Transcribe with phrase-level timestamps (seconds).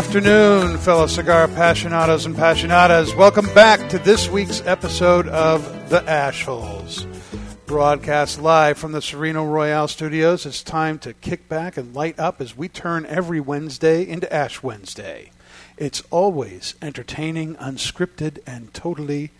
[0.00, 3.14] Afternoon, fellow cigar passionados and passionatas.
[3.14, 7.04] Welcome back to this week's episode of The Ashholes.
[7.66, 12.40] Broadcast live from the Sereno Royale studios, it's time to kick back and light up
[12.40, 15.32] as we turn every Wednesday into Ash Wednesday.
[15.76, 19.32] It's always entertaining, unscripted, and totally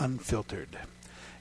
[0.00, 0.76] unfiltered.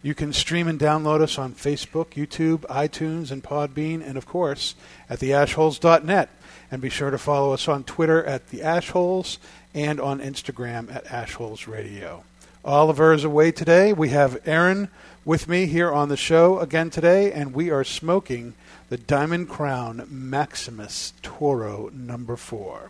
[0.03, 4.75] You can stream and download us on Facebook, YouTube, iTunes, and Podbean, and of course
[5.09, 6.30] at theashholes.net.
[6.73, 9.37] And be sure to follow us on Twitter at the Ashholes
[9.75, 12.23] and on Instagram at Ashholes Radio.
[12.65, 13.93] Oliver is away today.
[13.93, 14.89] We have Aaron
[15.23, 18.55] with me here on the show again today, and we are smoking
[18.89, 22.89] the Diamond Crown Maximus Toro number four.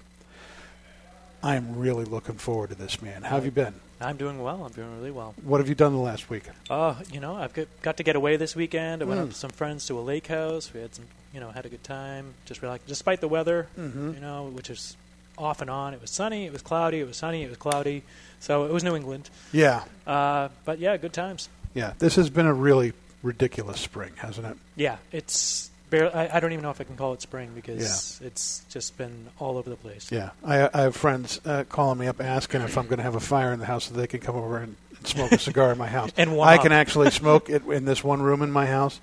[1.44, 3.24] I am really looking forward to this, man.
[3.24, 3.74] How have you been?
[4.04, 4.64] I'm doing well.
[4.66, 5.34] I'm doing really well.
[5.44, 6.44] What have you done the last week?
[6.70, 9.02] Uh, you know, I've got, got to get away this weekend.
[9.02, 9.24] I went Mm.
[9.24, 10.72] up with some friends to a lake house.
[10.74, 12.34] We had some, you know, had a good time.
[12.46, 14.16] Just relaxed, despite the weather, Mhm.
[14.16, 14.96] you know, which is
[15.38, 15.94] off and on.
[15.94, 16.46] It was sunny.
[16.46, 17.00] It was cloudy.
[17.00, 17.44] It was sunny.
[17.44, 18.04] It was cloudy.
[18.40, 19.30] So it was New England.
[19.52, 21.50] Yeah, Uh, but yeah, good times.
[21.74, 21.94] yeah.
[22.00, 22.94] This has been a really
[23.24, 24.58] ridiculous spring, hasn't it?
[24.76, 25.70] Yeah, it's.
[25.94, 28.98] Barely, I, I don't even know if I can call it spring because it's just
[28.98, 30.12] been all over the place.
[30.12, 30.32] Yeah.
[30.44, 33.20] I, I have friends uh, calling me up asking if I'm going to have a
[33.20, 35.78] fire in the house so they can come over and, and smoke a cigar in
[35.78, 36.10] my house.
[36.18, 39.02] And warm I can actually smoke it in this one room in my house,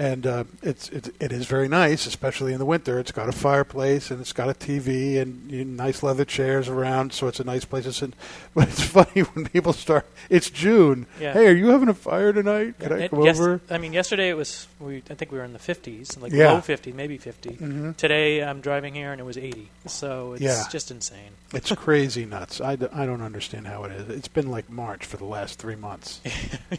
[0.00, 2.98] and uh, it's it, it is very nice, especially in the winter.
[2.98, 6.68] It's got a fireplace and it's got a TV and you know, nice leather chairs
[6.68, 8.14] around, so it's a nice place to sit.
[8.54, 10.06] But it's funny when people start.
[10.28, 11.06] It's June.
[11.20, 11.34] Yeah.
[11.34, 12.78] Hey, are you having a fire tonight?
[12.80, 13.60] Can I It- come yes- over?
[13.70, 14.66] I mean, yesterday it was.
[14.80, 16.52] We, I think we were in the 50s, like Yeah.
[16.52, 17.50] low 50, maybe 50.
[17.50, 17.96] Mhm.
[17.96, 19.68] Today I'm driving here and it was 80.
[19.86, 20.64] So it's Yeah.
[20.70, 21.32] just insane.
[21.52, 22.60] It's crazy nuts.
[22.60, 24.08] I, d- I don't understand how it is.
[24.08, 26.20] It's been like March for the last three months.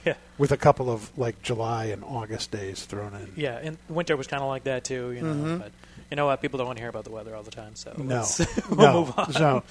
[0.06, 3.60] yeah, with a couple of like July and August days thrown yeah.
[3.62, 5.34] And winter was kind of like that too, you know.
[5.34, 5.60] Mhm.
[5.60, 5.72] But
[6.10, 6.42] you know what?
[6.42, 7.76] People don't want to hear about the weather all the time.
[7.76, 8.40] So No, let's-
[8.70, 8.94] we'll no.
[9.06, 9.34] move on.
[9.34, 9.64] So,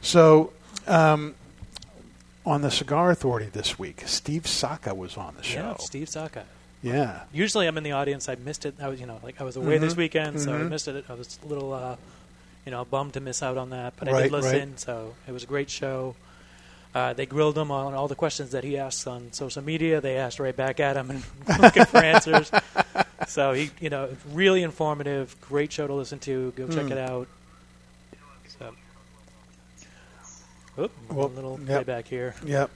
[0.00, 0.52] so
[0.86, 1.34] um,
[2.44, 5.60] on the Cigar Authority this week, Steve Saka was on the show.
[5.60, 6.44] Yeah, Steve Saka.
[6.82, 8.28] Yeah, Usually I'm in the audience.
[8.28, 8.74] I missed it.
[8.80, 9.98] I was, you know, like I was away this Mhm.
[9.98, 10.68] weekend, so I Mhm.
[10.70, 11.04] missed it.
[11.08, 11.96] I was a little, uh,
[12.64, 13.94] you know, bummed to miss out on that.
[13.96, 14.80] But I Right, did listen, right.
[14.80, 16.14] so it was a great show.
[16.96, 20.00] Uh, they grilled him on all the questions that he asked on social media.
[20.00, 21.22] They asked right back at him and
[21.60, 22.50] looking for answers.
[23.28, 25.36] So he, you know, really informative.
[25.42, 26.52] Great show to listen to.
[26.56, 26.90] Go check Mm.
[26.92, 27.28] it out.
[28.58, 28.74] So,
[30.78, 31.66] Oop, Well, a little yep.
[31.84, 32.34] playback here.
[32.46, 32.70] yep.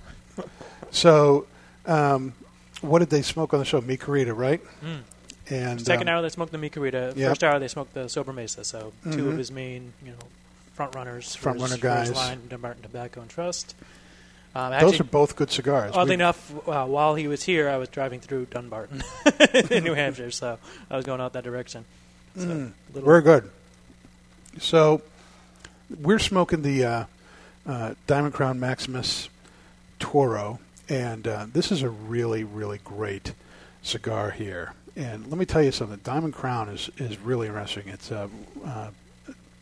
[0.91, 1.47] So,
[1.87, 2.35] um,
[2.83, 3.81] what did they smoke on the show?
[3.81, 4.61] Mi Querida, right?
[4.85, 5.01] Mm.
[5.49, 7.17] And Second um, hour they smoked the Mi Querida.
[7.17, 7.29] Yep.
[7.31, 8.65] First hour they smoked the Sobremesa.
[8.67, 9.33] So two Mhm.
[9.33, 10.19] of his main, you know,
[10.75, 12.13] front runners, Front runner guys.
[12.13, 13.75] line, Dunbarton Tobacco and Trust.
[14.55, 15.93] Um, those are both good cigars.
[15.95, 19.03] oddly We- enough, uh, while he was here, I was driving through Dunbarton
[19.71, 20.59] in New Hampshire, so
[20.91, 21.85] I was going out that direction.
[22.37, 23.51] So, Mm, very good.
[24.59, 25.03] So,
[26.01, 27.05] we're smoking the uh,
[27.67, 29.29] uh, Diamond Crown Maximus
[29.99, 33.35] Toro, and uh, this is a really, really great
[33.83, 34.75] cigar here.
[34.97, 36.01] And let me tell you something.
[36.03, 37.85] Diamond Crown is, is really interesting.
[37.89, 38.29] It's uh,
[38.65, 38.91] uh,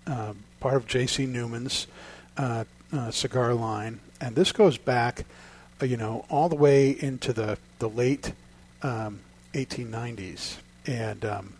[0.06, 1.26] uh, part of J.C.
[1.26, 1.86] Newman's
[2.38, 5.24] uh, uh, cigar line, and this goes back,
[5.80, 8.32] uh, you know, all the way into the the late
[8.82, 9.20] um,
[9.54, 10.56] 1890s.
[10.86, 11.54] And um,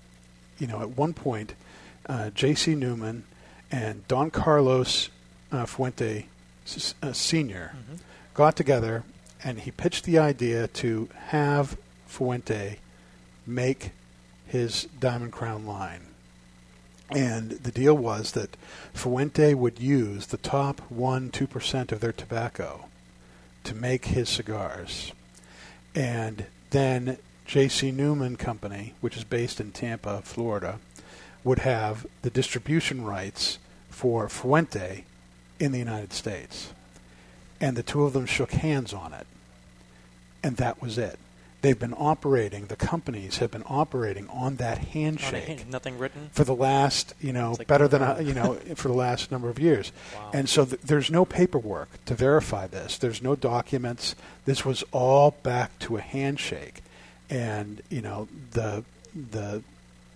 [0.59, 1.55] you know, at one point,
[2.07, 2.75] uh, J.C.
[2.75, 3.25] Newman
[3.71, 5.11] and Don Carlos
[5.53, 6.27] uh, Fuente
[7.03, 7.75] uh, Sr.
[7.75, 7.99] Mhm.
[8.35, 9.05] got together,
[9.45, 11.77] and he pitched the idea to have
[12.07, 12.79] Fuente
[13.47, 13.91] make
[14.47, 16.08] his Diamond Crown line.
[17.11, 18.57] And the deal was that
[18.93, 22.87] Fuente would use the top 1 2% of their tobacco
[23.65, 25.13] to make his cigars.
[25.95, 27.91] And then J.C.
[27.91, 30.79] Newman Company, which is based in Tampa, Florida,
[31.45, 35.05] would have the distribution rights for Fuente
[35.59, 36.73] in the United States.
[37.61, 39.27] And the two of them shook hands on it.
[40.43, 41.19] And that was it.
[41.61, 46.31] They've been operating, the companies have been operating on that on handshake hint, nothing written.
[46.33, 49.49] for the last, you know, like better than a, you know, for the last number
[49.49, 49.91] of years.
[50.15, 50.31] Wow.
[50.35, 52.97] And so th- there's no paperwork to verify this.
[52.97, 54.15] There's no documents.
[54.45, 56.81] This was all back to a handshake,
[57.29, 58.85] and you know the
[59.31, 59.63] the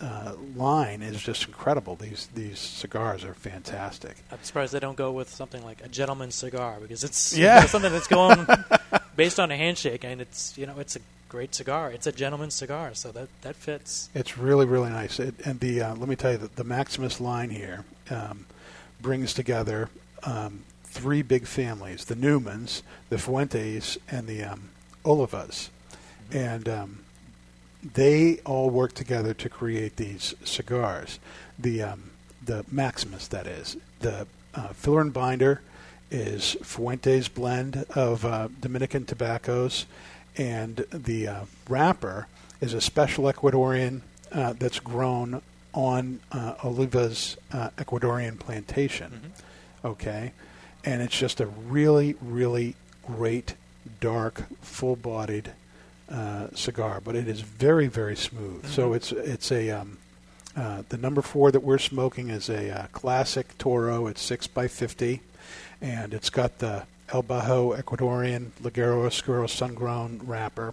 [0.01, 1.97] uh, line is just incredible.
[1.97, 4.17] These these cigars are fantastic.
[4.31, 7.57] I'm surprised they don't go with something like a gentleman's cigar because it's Yeah.
[7.57, 8.47] you know, something that's going
[9.17, 11.01] based on a handshake, and it's you know it's a
[11.33, 11.91] great cigar.
[11.91, 14.11] It's a gentleman's cigar, so that that fits.
[14.15, 15.19] It's really really nice.
[15.19, 18.45] It, and the uh, let me tell you that the Maximus line here um,
[19.01, 19.89] brings together
[20.25, 24.69] um, three big families: the Newmans, the Fuentes, and the um,
[25.07, 25.71] Olivas,
[26.31, 26.99] and um,
[27.95, 31.19] they all work together to create these cigars.
[31.59, 32.11] The um,
[32.45, 35.63] the Maximus, that is the uh, filler and binder
[36.11, 39.87] is Fuentes blend of uh, Dominican tobaccos,
[40.37, 42.27] and the uh, wrapper
[42.61, 44.01] is a special Ecuadorian
[44.33, 45.43] uh, that's grown
[45.75, 49.11] on uh, Oliva's uh, Ecuadorian plantation.
[49.11, 49.87] Mm-hmm.
[49.87, 50.33] Okay,
[50.85, 53.55] and it's just a really, really great,
[54.01, 55.53] dark, full-bodied
[56.09, 58.67] uh, cigar, but it is very, very smooth.
[58.69, 58.97] So Mhm.
[58.97, 59.99] it's it's a um,
[60.55, 64.07] uh, the number four that we're smoking is a uh, classic Toro.
[64.07, 65.23] It's six by fifty,
[65.81, 70.73] and it's got the El Bajo Ecuadorian Ligero Oscuro sun-grown wrapper,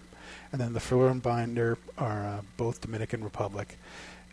[0.52, 3.76] and then the filler and binder are uh, both Dominican Republic,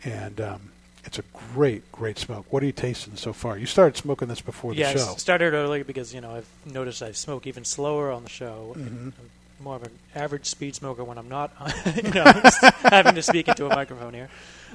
[0.04, 0.60] and um,
[1.04, 1.22] it's a
[1.54, 2.46] great, great smoke.
[2.50, 3.58] What are you tasting so far?
[3.58, 5.12] You started smoking this before the yeah, I show.
[5.12, 8.74] s- started early because you know I've noticed I smoke even slower on the show.
[8.76, 9.12] Mhm.
[9.12, 9.30] I'm
[9.64, 11.52] more of an average speed smoker when I'm not,
[11.96, 12.24] you know,
[12.82, 14.28] having to speak into a microphone here.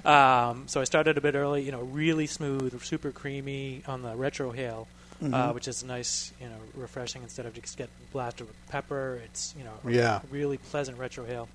[0.05, 1.63] Um, so I started a bit early.
[1.63, 4.87] You know, really smooth, super creamy on the retrohale,
[5.21, 5.53] uh, Mhm.
[5.53, 6.31] which is nice.
[6.41, 9.21] You know, refreshing instead of just getting blasted with pepper.
[9.25, 10.21] It's you know, Yeah.
[10.31, 11.47] really pleasant retrohale.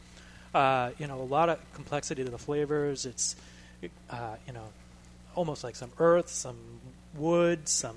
[0.55, 3.05] Uh, you know, a lot of complexity to the flavors.
[3.07, 3.37] It's
[4.11, 4.65] uh, you know,
[5.37, 6.57] almost like some earth, some
[7.15, 7.97] wood, some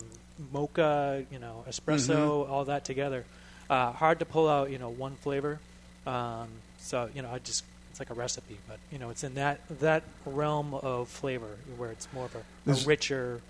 [0.52, 3.26] mocha, you know, espresso, all that together.
[3.70, 5.60] Uh, hard to pull out, you know, one flavor.
[6.06, 6.50] Um,
[6.80, 9.62] so you know, I just it's like a recipe, but you know, it's in that
[9.80, 13.42] that realm of flavor where it's more of a, a richer.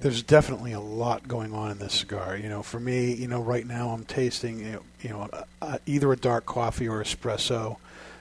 [0.00, 2.36] There's definitely a lot going on in this cigar.
[2.36, 5.28] You know, for me, you know, right now I'm tasting, you know, you know
[5.62, 7.76] uh, either a dark coffee or espresso,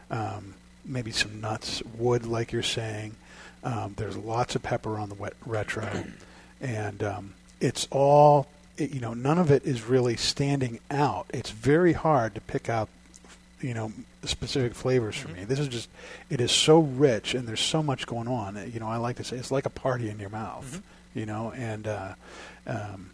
[0.09, 0.53] um,
[0.85, 3.15] maybe some nuts, wood, like you're saying.
[3.63, 6.05] Um, there's lots of pepper on the wet retro,
[6.61, 8.47] and um, it's all,
[8.77, 11.25] it, you know, none of it is really standing out.
[11.33, 12.89] It's very hard to pick out,
[13.61, 13.91] you know,
[14.25, 15.35] specific flavors for Mhm.
[15.37, 15.43] me.
[15.45, 15.89] This is just,
[16.29, 18.69] it is so rich, and there's so much going on.
[18.73, 20.81] You know, I like to say it's like a party in your mouth Mhm.
[21.13, 22.13] You know, and uh,
[22.67, 23.09] um,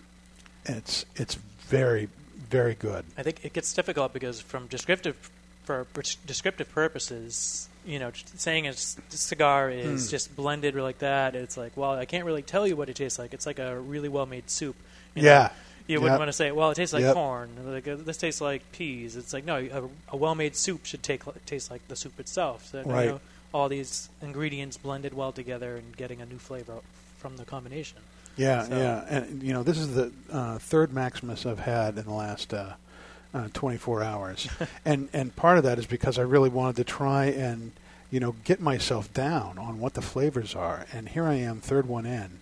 [0.66, 2.10] it's it's very
[2.50, 3.06] very good.
[3.18, 5.30] I think it gets difficult because from descriptive
[5.66, 5.86] for
[6.26, 10.10] descriptive purposes, you know, saying a cigar is Mm.
[10.10, 11.36] just blended or like that.
[11.36, 13.34] It's like, well, I can't really tell you what it tastes like.
[13.36, 14.76] It's like a really well made soup.
[15.16, 15.30] you know?
[15.30, 15.50] Yeah,
[15.88, 17.14] You wouldn't want to say, well, it tastes like Yep.
[17.14, 17.50] corn.
[17.66, 19.16] Like uh, this tastes like peas.
[19.16, 22.66] It's like no, a, a well-made soup should take taste like the soup itself.
[22.72, 23.08] So, you Right.
[23.10, 23.20] know,
[23.54, 26.78] all these ingredients blended well together and getting a new flavor
[27.20, 28.00] from the combination.
[28.36, 32.06] yeah, So- yeah, and you know, this is the uh, third Maximus I've had in
[32.06, 32.54] the last.
[32.54, 32.74] Uh,
[33.32, 34.48] uh, 24 hours,
[34.86, 37.74] and and part of that is because I really wanted to try and
[38.10, 41.88] you know get myself down on what the flavors are, and here I am, third
[41.88, 42.40] one in,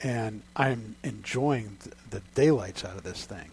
[0.00, 3.50] and I'm enjoying th- the daylights out of this thing,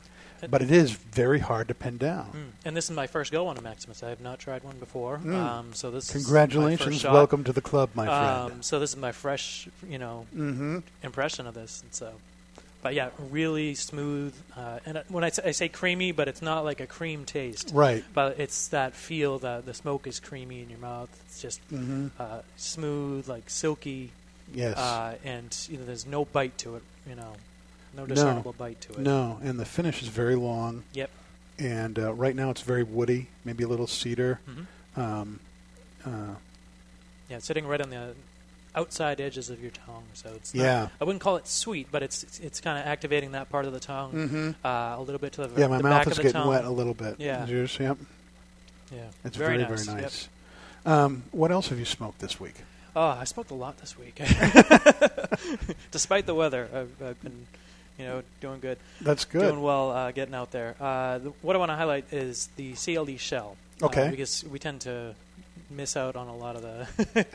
[0.50, 2.32] but it is very hard to pin down.
[2.34, 2.68] Mm.
[2.68, 4.04] And this is my first go on a Maximus.
[4.04, 5.20] I have not tried one before.
[5.20, 5.36] Mm.
[5.36, 8.54] Um, so this Congratulations, welcome to the club, my friend.
[8.54, 10.80] Um, so this is my fresh, you know, mm-hmm.
[11.04, 11.82] impression of this.
[11.82, 12.14] And so,
[12.82, 14.36] but yeah, really smooth.
[14.56, 17.72] Uh, and when I say, say creamy, but it's not like a cream taste.
[17.74, 18.04] Right.
[18.14, 21.10] But it's that feel that the smoke is creamy in your mouth.
[21.28, 22.08] It's just Mm-hmm.
[22.20, 24.12] uh, smooth, like silky,
[24.54, 24.78] Yes.
[24.78, 26.84] uh, and you know, there's no bite to it.
[27.10, 27.34] You know,
[27.96, 29.00] no discernible bite to it.
[29.00, 31.10] no, and the finish is very long, Yep.
[31.60, 34.40] and uh, right now it's very woody, maybe a little cedar.
[34.46, 35.40] hmm Um,
[36.06, 36.36] uh,
[37.30, 38.14] Yeah, it's sitting right on the
[38.76, 40.04] outside edges of your tongue.
[40.14, 40.88] So it's not, yeah.
[41.00, 43.74] I wouldn't call it sweet, but it's it's, it's kind of activating that part of
[43.74, 44.52] the tongue Mm-hmm.
[44.66, 46.48] uh, a little bit to the, Yeah, my the mouth is getting tongue.
[46.50, 47.16] wet a little bit.
[47.20, 47.46] Yeah.
[47.48, 47.78] Yours?
[47.80, 47.98] Yep.
[48.92, 49.86] Yeah, It's very, very, nice.
[49.86, 50.12] very Yep.
[50.86, 52.56] Um, what else have you smoked this week?
[52.96, 54.20] Oh, I smoked a lot this week.
[55.92, 57.48] Despite the weather, I've, I've been,
[57.98, 59.42] you know, doing good, That's good.
[59.42, 60.76] doing well, uh, getting out there.
[60.80, 63.56] Uh, the, what I want to highlight is the CLE Chele.
[63.82, 64.10] uh, Okay.
[64.10, 65.16] because we tend to
[65.70, 67.26] miss out on a lot of the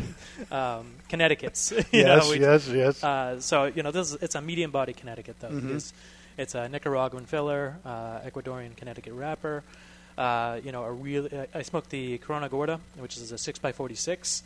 [0.55, 1.73] um, Connecticut's.
[1.93, 3.03] yes, know, we, yes, yes.
[3.05, 5.49] Uh, so you know, this is, it's a medium body Connecticut though.
[5.49, 5.63] Mhm.
[5.67, 5.93] Because
[6.39, 9.63] it's a Nicaraguan filler, uh, Ecuadorian Connecticut wrapper.
[10.17, 11.29] Uh, you know, a real.
[11.55, 14.43] I smoked the Corona Gorda, which is a six x forty six.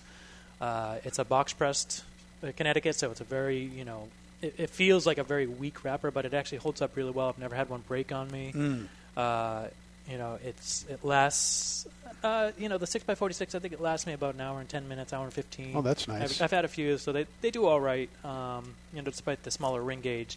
[0.61, 2.05] Uh, it's a box pressed
[2.43, 4.09] uh, Connecticut, so it's a very you know.
[4.45, 7.29] It, it feels like a very weak wrapper, but it actually holds up really well.
[7.29, 8.53] I've never had one break on me.
[8.55, 8.87] Mm.
[9.17, 9.69] Uh,
[10.11, 11.87] you know, it's it lasts.
[12.23, 13.55] Uh, you know, the six x forty six.
[13.55, 15.73] I think it lasts me about an hour and ten minutes, hour and fifteen.
[15.75, 16.41] Oh, that's nice.
[16.41, 18.11] I've, I've had a few, so they they do all right.
[18.25, 20.37] Um, you know, despite the smaller ring gauge.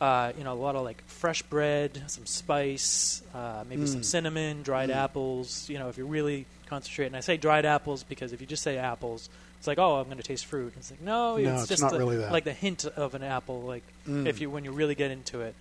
[0.00, 4.04] Uh, you know, a lot of like fresh bread, some spice, uh, maybe some Mm.
[4.04, 4.94] cinnamon, dried Mm.
[4.96, 5.68] apples.
[5.68, 8.62] You know, if you really concentrate, and I say dried apples because if you just
[8.62, 9.28] say apples,
[9.60, 10.72] it's like, oh, I'm going to taste fruit.
[10.76, 12.32] It's like, no, No, it's, it's just not the- really that.
[12.32, 13.62] like the hint of an apple.
[13.62, 14.26] Like Mm.
[14.26, 15.54] if you when you really get into it.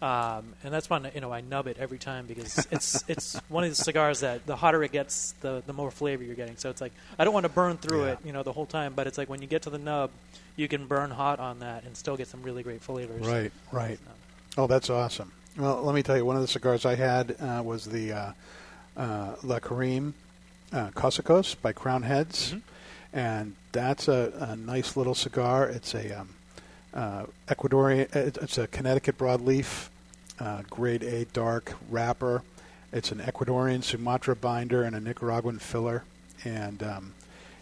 [0.00, 3.64] Um, and that's when you know I nub it every time because it's it's one
[3.64, 6.56] of the cigars that the hotter it gets, the the more flavor you're getting.
[6.56, 8.12] So it's like I don't want to burn through Yeah.
[8.12, 8.92] it, you know, the whole time.
[8.94, 10.10] But it's like when you get to the nub,
[10.54, 13.26] you can burn hot on that and still get some really great flavors.
[13.26, 13.98] Right, right.
[14.56, 15.32] Oh, that's awesome.
[15.56, 18.32] Well, let me tell you, one of the cigars I had uh, was the uh,
[18.96, 20.12] uh, Le Carême
[20.72, 22.62] uh, Cosacos by Crowned Heads, Mhm.
[23.12, 25.68] And that's a, a nice little cigar.
[25.68, 26.28] It's a um,
[26.94, 29.88] uh, Ecuadorian, it's a Connecticut broadleaf,
[30.40, 32.42] uh, grade A dark wrapper.
[32.92, 36.04] It's an Ecuadorian Sumatra binder and a Nicaraguan filler,
[36.44, 37.14] and um,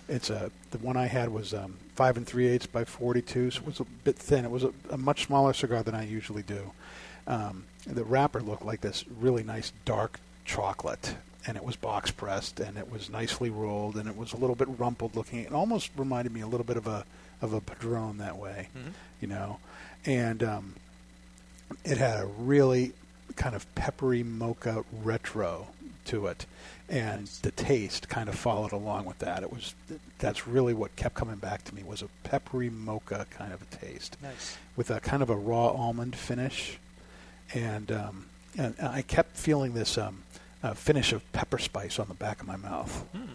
[0.09, 3.51] it's a the one I had was um, five and three eighths by forty two,
[3.51, 4.45] so it was a bit thin.
[4.45, 6.71] It was a, a much smaller cigar than I usually do.
[7.27, 12.61] Um, the wrapper looked like this really nice dark chocolate, and it was box pressed,
[12.61, 15.41] and it was nicely rolled, and it was a little bit rumpled looking.
[15.41, 17.05] It almost reminded me a little bit of a
[17.43, 18.93] of a padron that way, Mhm.
[19.21, 19.59] you know,
[20.07, 20.75] and um,
[21.85, 22.93] it had a really
[23.37, 25.67] kind of peppery mocha retro
[26.07, 26.47] to it
[26.89, 27.39] and Nice.
[27.41, 29.75] the taste kind of followed along with that it was
[30.19, 33.65] that's really what kept coming back to me was a peppery mocha kind of a
[33.77, 34.57] taste Nice.
[34.77, 36.79] with a kind of a raw almond finish
[37.53, 38.27] and um,
[38.57, 40.23] and I kept feeling this um,
[40.63, 43.33] uh, finish of pepper spice on the back of my mouth Hmm.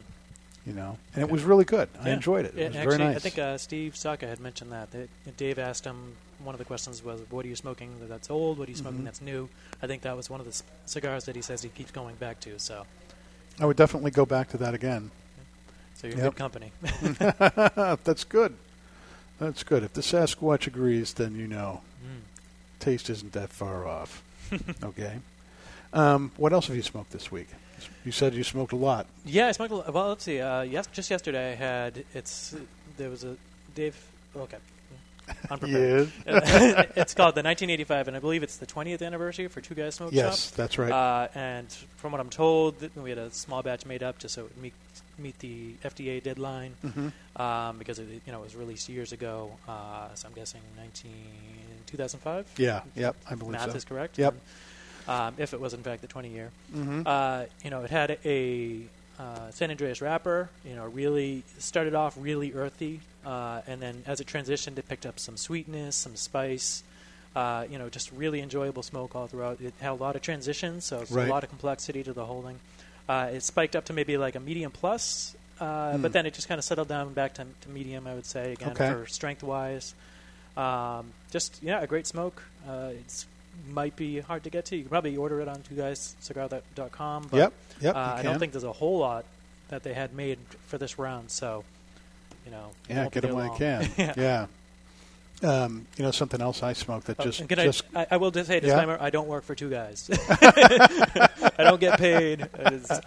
[0.66, 3.10] you know and it was really good I enjoyed it it Yeah, was actually, very
[3.14, 4.92] nice I think uh, Steve Saka had mentioned that.
[4.92, 5.10] that.
[5.38, 8.58] Dave asked him, one of the questions was, what are you smoking that's old?
[8.58, 9.06] What are you smoking Mhm.
[9.06, 9.50] that's new?
[9.82, 12.16] I think that was one of the c- cigars that he says he keeps going
[12.16, 12.58] back to.
[12.60, 12.86] So,
[13.60, 15.12] I would definitely go back to that again
[15.96, 16.34] so you're Yep.
[16.34, 16.72] good company.
[18.04, 18.56] that's good
[19.40, 22.22] that's good if the Sasquatch agrees then you know Mm.
[22.80, 24.24] taste isn't that far off.
[24.84, 25.20] okay.
[25.94, 27.48] Um, what else have you smoked this week?
[28.06, 29.08] You said you smoked a lot.
[29.26, 29.72] Yeah, I smoked.
[29.72, 30.40] A, lo- well, let's see.
[30.40, 32.04] Uh, yes, just yesterday I had.
[32.14, 32.56] It's
[32.98, 33.36] there was a
[33.76, 33.98] Dave.
[34.36, 34.58] Okay,
[35.50, 36.12] unprepared.
[36.26, 40.14] it's called the 1985, and I believe it's the 20th anniversary for Two Guys Smoke
[40.14, 40.56] yes, Shop.
[40.56, 40.92] that's right.
[40.92, 44.42] Uh, and from what I'm told, we had a small batch made up just so
[44.42, 44.74] it would meet
[45.18, 49.52] meet the FDA deadline hmm um, because it you know it was released years ago.
[49.68, 51.12] Uh, so I'm guessing 19
[51.88, 52.48] 2005.
[52.58, 52.82] Yeah.
[52.96, 53.16] Yep.
[53.30, 53.78] I believe Math so.
[53.78, 54.18] is correct.
[54.18, 54.36] Yep.
[55.08, 56.52] Um, if it was in fact the 20 year.
[56.72, 58.82] hmm Uh, you know, it had a
[59.20, 60.50] uh, San Andrés wrapper.
[60.66, 65.06] You know, really started off really earthy, uh, and then as it transitioned, it picked
[65.06, 66.84] up some sweetness, some spice.
[67.36, 69.62] Uh, you know, just really enjoyable smoke all throughout.
[69.62, 71.28] It had a lot of transitions, so Right.
[71.28, 72.60] a lot of complexity to the holding.
[73.08, 76.02] Uh, it spiked up to maybe like a medium plus, uh, Hmm.
[76.02, 78.52] but then it just kind of settled down back to, to medium, I would say,
[78.52, 78.90] again Okay.
[78.92, 79.94] for strength wise.
[80.58, 82.44] Um, just yeah, a great smoke.
[82.68, 83.26] Uh, it's
[83.70, 84.76] might be hard to get to.
[84.76, 87.28] You can probably order it on twoguyscigar.com.
[87.32, 87.54] But Yep.
[87.82, 87.96] Yep.
[87.96, 89.26] uh, you I don't think there's a whole lot
[89.70, 91.32] that they had made for this round.
[91.32, 91.64] So,
[92.46, 93.90] you know, Yeah, get them when you can.
[94.18, 94.48] yeah.
[95.44, 98.46] Um, you know something else I smoked that Oh, just just I, I will just
[98.48, 98.68] say a Yeah?
[98.68, 100.08] disclaimer: I don't work for two guys.
[100.30, 102.48] I don't get paid.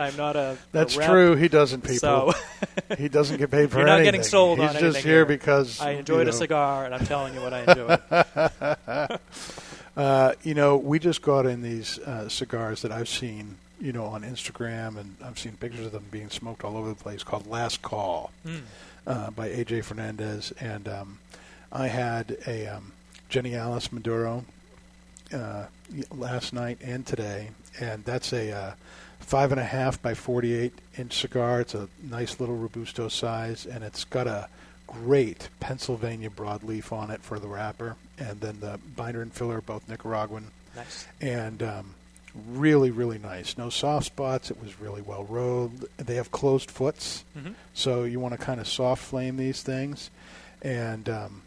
[0.00, 0.58] I'm not a.
[0.72, 1.36] that's a true.
[1.36, 1.98] He doesn't people.
[1.98, 2.32] So
[2.98, 4.06] he doesn't get paid for You're not anything.
[4.14, 5.24] getting sold He's on just here here.
[5.26, 7.60] because I you enjoyed know, a cigar, and I'm telling you what I
[9.10, 9.20] enjoyed.
[9.96, 14.04] Uh, you know, we just got in these uh, cigars that I've seen, you know,
[14.06, 17.22] on Instagram, and I've seen pictures of them being smoked all over the place.
[17.22, 18.62] Called Last Call Mm.
[19.06, 21.18] uh, by AJ Fernandez, and um,
[21.70, 22.92] I had a um,
[23.30, 24.44] Geniales Maduro
[25.32, 25.66] uh,
[26.10, 28.72] last night and today, and that's a uh,
[29.20, 31.60] five and a half by forty-eight inch cigar.
[31.60, 34.48] It's a nice little robusto size, and it's got a
[34.88, 39.60] great Pennsylvania broadleaf on it for the wrapper, and then the binder and filler are
[39.60, 41.06] both Nicaraguan, Nice.
[41.20, 41.94] and um,
[42.48, 43.56] really, really nice.
[43.58, 44.50] No soft spots.
[44.50, 45.86] It was really well rolled.
[45.96, 50.10] They have closed foots, hmm so you want to kind of soft flame these things,
[50.62, 51.42] and um,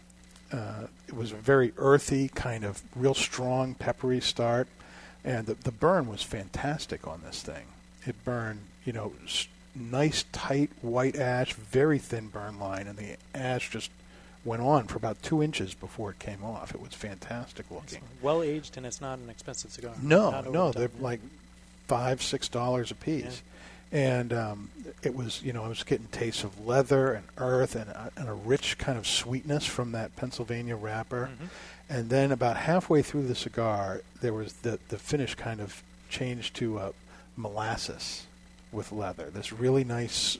[0.51, 4.67] uh, it was a very earthy, kind of real strong, peppery start,
[5.24, 7.65] and the, the burn was fantastic on this thing.
[8.05, 9.13] It burned, you know,
[9.75, 13.89] nice, tight white ash, very thin burn line, and the ash just
[14.46, 16.74] went on for about two inches before it came off.
[16.74, 18.01] It was fantastic looking.
[18.22, 19.94] Well aged, and it's not an expensive cigar.
[20.01, 21.01] No, no, they're yeah.
[21.03, 21.20] like
[21.88, 23.41] five, six dollars a piece,
[23.91, 24.70] and um,
[25.03, 28.27] it was, you know, I was getting tastes of leather and earth and a, and
[28.29, 31.50] a rich kind of sweetness from that Pennsylvania wrapper, Mhm.
[31.89, 36.56] and then about halfway through the cigar, there was the the finish kind of changed
[36.58, 36.91] to uh,
[37.36, 38.25] molasses
[38.72, 39.29] with leather.
[39.29, 40.38] This really nice,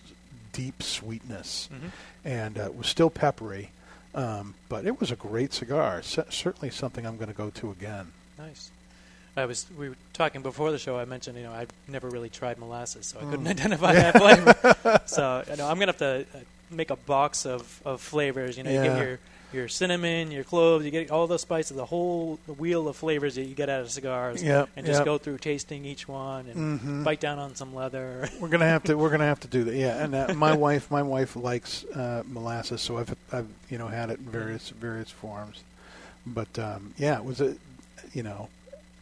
[0.52, 1.92] deep sweetness, Mhm.
[2.26, 3.72] and uh, it was still peppery.
[4.18, 6.02] Um, but it was a great cigar.
[6.02, 8.12] C- certainly something I'm going to go to again.
[8.38, 8.72] Nice.
[9.36, 10.98] I was we were talking before the show.
[10.98, 13.50] I mentioned you know I've never really tried molasses, so I couldn't Mm.
[13.52, 15.02] identify that flavor.
[15.06, 16.40] so you know I'm gonna have to uh,
[16.72, 18.58] make a box of, of flavors.
[18.58, 19.20] You know, you get your
[19.54, 23.44] your cinnamon, your cloves, you get all the spices, the whole wheel of flavors that
[23.44, 25.06] you get out of cigars, Yep, and just yep.
[25.06, 27.04] go through tasting each one and Mhm.
[27.04, 28.30] bite down on some leather.
[28.42, 28.96] We're gonna have to.
[28.98, 29.76] We're gonna have to do that.
[29.76, 33.88] Yeah, and uh, my wife, my wife likes uh, molasses, so I've, I've, you know,
[33.88, 35.64] had it in various various forms.
[36.26, 37.56] But um, yeah, it was a.
[38.14, 38.50] you know,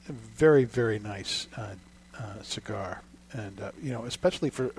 [0.08, 1.74] a very very nice uh,
[2.20, 3.02] uh, cigar,
[3.34, 4.70] and uh, you know, especially for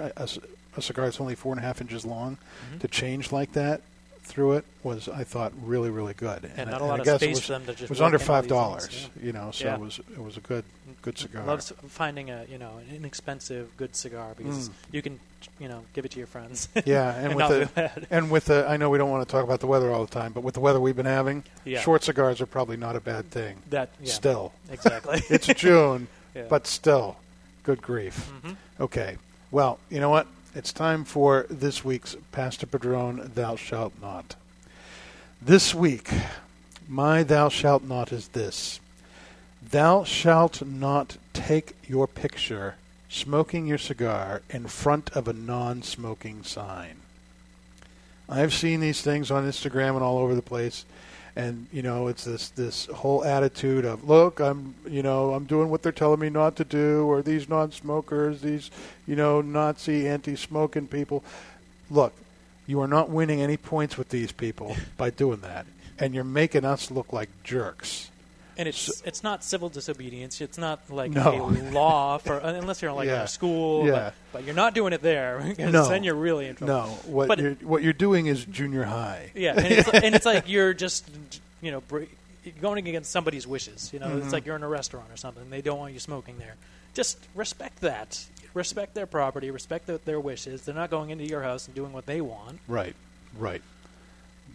[0.76, 2.38] a cigar that's only four and a half inches long,
[2.72, 2.80] Mhm.
[2.80, 3.80] to change like that
[4.26, 6.50] through it was I thought really really good.
[6.56, 7.82] And I- not a I lot of guess it space was, for them to just
[7.84, 9.74] It was under five dollars, things, you know, so Yeah.
[9.74, 10.64] it was it was a good
[11.02, 11.44] good cigar.
[11.44, 14.72] Loves finding a you know an inexpensive good cigar because Mm.
[14.92, 15.20] you can
[15.60, 16.68] you know give it to your friends.
[16.84, 19.44] Yeah, and, with not the and with the I know we don't want to talk
[19.44, 21.80] about the weather all the time, but with the weather we've been having, Yeah.
[21.80, 23.56] short cigars are probably not a bad thing.
[23.70, 25.22] that yeah Still, exactly.
[25.30, 26.44] it's June, Yeah.
[26.48, 27.16] but still,
[27.62, 28.30] good grief.
[28.44, 28.56] Mhm.
[28.80, 29.16] Okay,
[29.50, 30.26] well, you know what?
[30.56, 34.36] It's time for this week's Pastor Padron, Thou Shalt Not.
[35.42, 36.08] This week,
[36.88, 38.80] my Thou Shalt Not is this
[39.62, 42.76] Thou shalt not take your picture
[43.10, 47.02] smoking your cigar in front of a non smoking sign.
[48.26, 50.86] I've seen these things on Instagram and all over the place.
[51.36, 55.68] And you know, it's this this whole attitude of look, I'm you know, I'm doing
[55.68, 58.70] what they're telling me not to do, or these non-smokers, these
[59.06, 61.22] you know, Nazi anti-smoking people.
[61.90, 62.14] Look,
[62.66, 65.66] you are not winning any points with these people by doing that,
[65.98, 68.10] and you're making us look like jerks.
[68.58, 70.40] And it's So- it's not civil disobedience.
[70.40, 71.46] It's not like No.
[71.50, 73.86] a law for unless you're like in a school.
[73.86, 73.92] Yeah.
[73.92, 75.88] But, but you're not doing it there No.
[75.88, 76.74] then you're really in trouble.
[76.74, 79.30] No, what But- you're what you're doing is junior high.
[79.34, 81.08] Yeah, and it's, and it's like you're just
[81.60, 81.82] you know
[82.60, 83.90] going against somebody's wishes.
[83.92, 84.22] You know, Mhm.
[84.24, 85.50] it's like you're in a restaurant or something.
[85.50, 86.54] They don't want you smoking there.
[86.94, 88.24] Just respect that.
[88.54, 89.50] Respect their property.
[89.50, 90.62] Respect the, their wishes.
[90.62, 92.60] They're not going into your house and doing what they want.
[92.68, 92.94] Right,
[93.38, 93.60] right.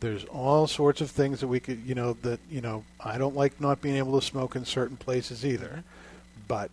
[0.02, 2.84] There's all sorts of things that we could, you know, that you know.
[3.00, 6.42] I don't like not being able to smoke in certain places either, mm-hmm.
[6.48, 6.72] but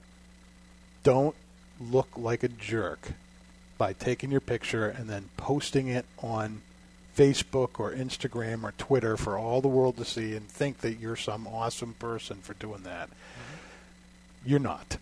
[1.04, 1.36] don't
[1.80, 3.12] look like a jerk
[3.76, 6.62] by taking your picture and then posting it on
[7.16, 11.16] Facebook or Instagram or Twitter for all the world to see and think that you're
[11.16, 13.08] some awesome person for doing that.
[13.08, 14.50] Mm-hmm.
[14.50, 14.98] You're not.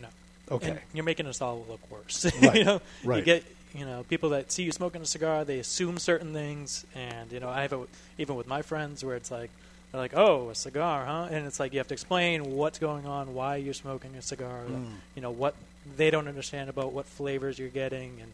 [0.00, 0.08] No.
[0.50, 0.70] Okay.
[0.70, 2.26] And you're making us all look worse.
[2.42, 3.24] Right, you know, you right.
[3.24, 7.30] get you know people that see you smoking a cigar, they assume certain things, and
[7.32, 9.50] you know I have it even with my friends where it's like
[9.92, 13.06] they're like, "Oh, a cigar, huh?" And it's like you have to explain what's going
[13.06, 14.86] on, why you're smoking a cigar, Mm.
[15.14, 15.54] you know what
[15.96, 18.32] they don't understand about what flavors you're getting, and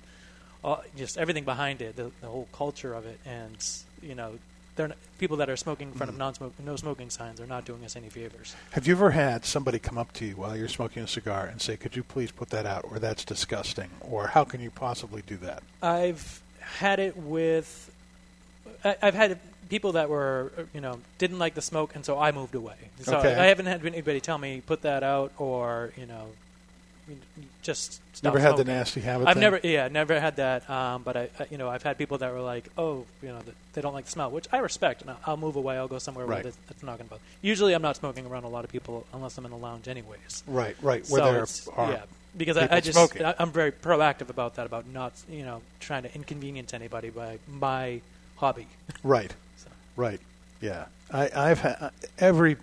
[0.62, 3.56] all, just everything behind it, the, the whole culture of it, and
[4.02, 4.38] you know.
[4.76, 6.14] They're people that are smoking in front Mm.
[6.14, 8.54] of non-smoke, no smoking signs are not doing us any favors.
[8.70, 11.60] Have you ever had somebody come up to you while you're smoking a cigar and
[11.60, 15.22] say, "Could you please put that out?" or "That's disgusting," or "How can you possibly
[15.22, 17.90] do that?" I've had it with.
[18.84, 22.32] I, I've had people that were, you know, didn't like the smoke, and so I
[22.32, 22.76] moved away.
[23.02, 23.34] So Okay.
[23.34, 26.28] I haven't had anybody tell me put that out, or you know,
[27.62, 29.26] just Never had the nasty habit.
[29.28, 29.40] I've thing?
[29.40, 30.68] never, yeah, never had that.
[30.68, 33.40] Um, but I, I, you know, I've had people that were like, oh, you know,
[33.72, 35.76] they don't like the smell, which I respect, and I'll, I'll move away.
[35.76, 36.44] I'll go somewhere Right.
[36.44, 37.22] where it's, it's not going to bother.
[37.40, 40.42] Usually, I'm not smoking around a lot of people unless I'm in the lounge, anyways.
[40.46, 41.08] Right, right.
[41.08, 42.02] Where So there are yeah,
[42.36, 43.24] because I, I just smoking.
[43.24, 47.38] I, I'm very proactive about that, about not you know trying to inconvenience anybody by
[47.48, 48.00] my
[48.36, 48.66] hobby.
[49.02, 49.68] right, So.
[49.96, 50.20] right.
[50.60, 52.56] Yeah, I, I've had every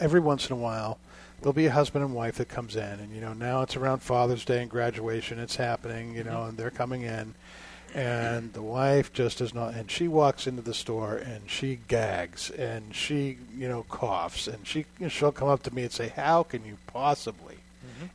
[0.00, 0.98] every once in a while
[1.40, 4.00] there'll be a husband and wife that comes in, and you know now it's around
[4.00, 5.38] Father's Day and graduation.
[5.38, 6.48] It's happening, you know, Mhm.
[6.50, 7.34] and they're coming in,
[7.94, 12.50] and the wife just does not, and she walks into the store and she gags
[12.50, 16.42] and she you know coughs and she she'll come up to me and say, "How
[16.42, 17.56] can you possibly?"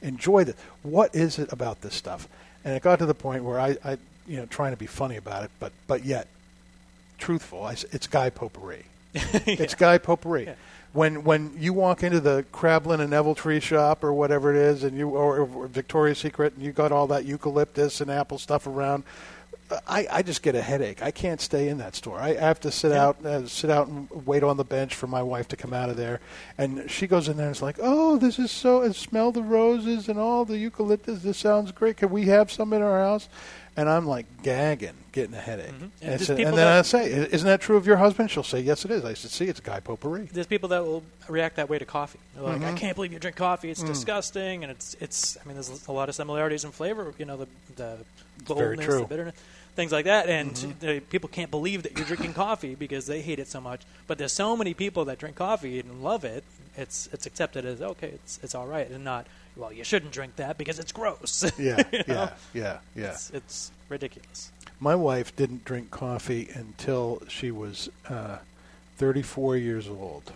[0.01, 0.55] enjoy this.
[0.81, 2.29] What is it about this stuff?
[2.63, 5.17] And it got to the point where I, I you know, trying to be funny
[5.17, 6.27] about it, but but yet
[7.17, 7.63] truthful.
[7.63, 8.85] I, it's guy potpourri.
[9.13, 10.45] It's guy potpourri.
[10.45, 10.53] Yeah.
[10.93, 14.83] When when you walk into the Crablin and Neville Tree shop or whatever it is,
[14.83, 18.67] and you or, or Victoria's Secret, and you got all that eucalyptus and apple stuff
[18.67, 19.03] around.
[19.87, 21.01] I, I just get a headache.
[21.01, 22.19] I can't stay in that store.
[22.19, 23.05] I, I have to sit Yeah.
[23.07, 25.89] out, uh, sit out and wait on the bench for my wife to come out
[25.89, 26.19] of there.
[26.59, 28.81] And she goes in there and is like, "Oh, this is so.
[28.83, 31.23] And smell the roses and all the eucalyptus.
[31.23, 31.97] This sounds great.
[31.97, 33.29] Can we have some in our house?"
[33.75, 35.69] And I'm like gagging, getting a headache.
[35.71, 35.89] Mhm.
[36.01, 38.43] And And, I and then that- I say, "Isn't that true of your husband?" She'll
[38.43, 41.03] say, "Yes, it is." I said, "See, it's a Guy Potpourri." There's people that will
[41.27, 42.19] react that way to coffee.
[42.35, 42.77] They're like, I Mhm.
[42.77, 43.71] can't believe you drink coffee.
[43.71, 43.87] It's Mm.
[43.87, 45.37] disgusting, and it's it's.
[45.43, 47.13] I mean, there's a lot of similarities in flavor.
[47.17, 47.97] You know, the the
[48.45, 49.35] boldness, the bitterness,
[49.75, 50.29] things like that.
[50.29, 50.79] And Mhm.
[50.79, 53.81] the, people can't believe that you're drinking coffee because they hate it so much.
[54.05, 56.43] But there's so many people that drink coffee and love it.
[56.77, 58.09] It's it's accepted as okay.
[58.09, 59.25] It's it's all right, and not
[59.55, 59.71] well.
[59.73, 61.43] You shouldn't drink that because it's gross.
[61.59, 62.03] Yeah, You know?
[62.15, 63.11] yeah, yeah, yeah.
[63.11, 64.51] It's, it's ridiculous.
[64.79, 68.37] My wife didn't drink coffee until she was uh,
[68.97, 70.33] 34 years old.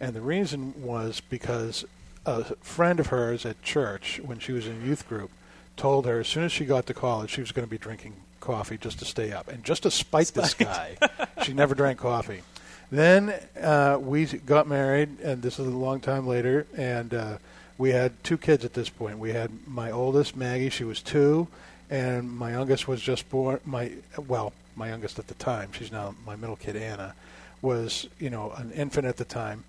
[0.00, 1.84] And the reason was because
[2.26, 5.30] a friend of hers at church, when she was in youth group,
[5.76, 8.14] told her as soon as she got to college she was going to be drinking
[8.40, 9.48] coffee just to stay up.
[9.48, 10.96] And just to spite, this guy,
[11.44, 12.42] she never drank coffee.
[12.90, 17.38] Then uh, we got married, and this is a long time later, and uh,
[17.80, 19.18] we had two kids at this point.
[19.18, 21.48] We had my oldest, Maggie, she was two,
[21.88, 23.58] and my youngest was just born.
[23.64, 27.14] My well, my youngest at the time, she's now my middle kid, Anna,
[27.62, 29.64] was you know an infant at the time,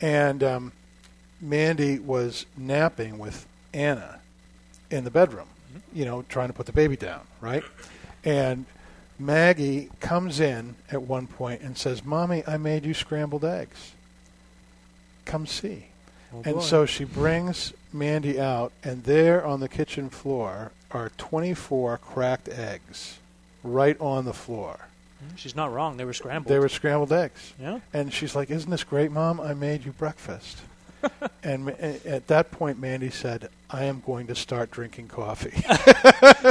[0.00, 0.72] and um,
[1.38, 4.20] Mandy was napping with Anna
[4.90, 5.48] in the bedroom,
[5.92, 7.62] you know, trying to put the baby down, right?
[8.24, 8.64] And
[9.18, 13.92] Maggie comes in at one point and says, "Mommy, I made you scrambled eggs.
[15.26, 15.89] Come see."
[16.32, 16.60] Oh, And boy.
[16.60, 23.18] so she brings Mandy out, and there on the kitchen floor are 24 cracked eggs
[23.64, 24.78] right on the floor.
[25.24, 25.96] Mm, she's not wrong.
[25.96, 26.52] They were scrambled.
[26.52, 27.52] They were scrambled eggs.
[27.60, 27.80] Yeah.
[27.92, 29.40] And she's like, Isn't this great, Mom?
[29.40, 30.58] I made you breakfast.
[31.42, 35.52] and at that point, Mandy said, I am going to start drinking coffee.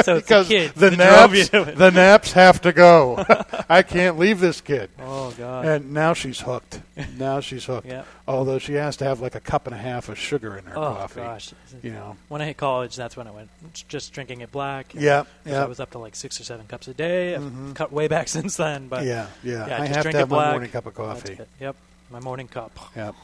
[0.04, 3.24] So it's because the kid the, naps, the naps have to go.
[3.70, 4.90] I can't leave this kid.
[5.00, 5.66] oh God.
[5.66, 6.82] And now she's hooked.
[7.18, 7.88] Now she's hooked.
[7.88, 8.04] yeah.
[8.28, 10.78] Although she has to have like a cup and a half of sugar in her
[10.78, 11.20] Oh coffee.
[11.22, 11.54] gosh.
[11.84, 12.18] You know.
[12.30, 13.50] When I hit college, that's when I went
[13.88, 14.94] just drinking it black.
[14.94, 15.64] Yeah, yeah.
[15.64, 17.36] I was up to like six or seven cups a day.
[17.36, 17.76] I've Mhm.
[17.76, 19.68] cut way back since then, but yeah, yeah.
[19.68, 21.38] yeah, I just have drink to have my morning cup of coffee.
[21.60, 21.76] Yep,
[22.12, 22.78] my morning cup.
[22.96, 23.12] Yeah.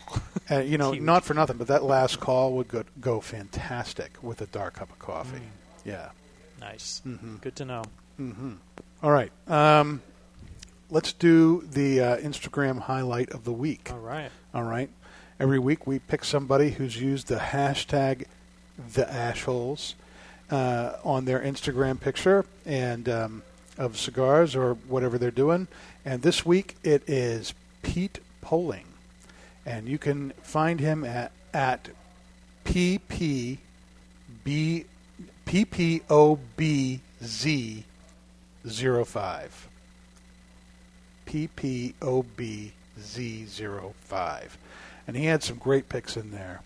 [0.48, 1.02] And, you know, Huge.
[1.02, 4.92] not for nothing, but that last call would go, go fantastic with a dark cup
[4.92, 5.38] of coffee.
[5.40, 5.86] Mm.
[5.86, 6.10] Yeah.
[6.62, 7.02] Nice.
[7.04, 7.82] hmm Good to know.
[8.18, 8.54] hmm
[9.02, 9.32] All right.
[9.48, 10.04] Um,
[10.92, 13.90] let's do the uh, Instagram highlight of the week.
[13.92, 14.30] All right.
[14.54, 14.92] All right.
[15.40, 18.26] Every week we pick somebody who's used the hashtag
[18.94, 19.96] the ashholes
[20.52, 23.42] uh, on their Instagram picture and um,
[23.80, 25.68] of cigars or whatever they're doing.
[26.06, 28.86] And this week it is Pete Poling,
[29.66, 31.90] and you can find him at at
[32.64, 33.58] ppb
[34.46, 34.86] ppobz
[38.64, 39.68] 05
[43.26, 44.44] PPOBZ05.
[45.08, 46.62] And he had some great picks in there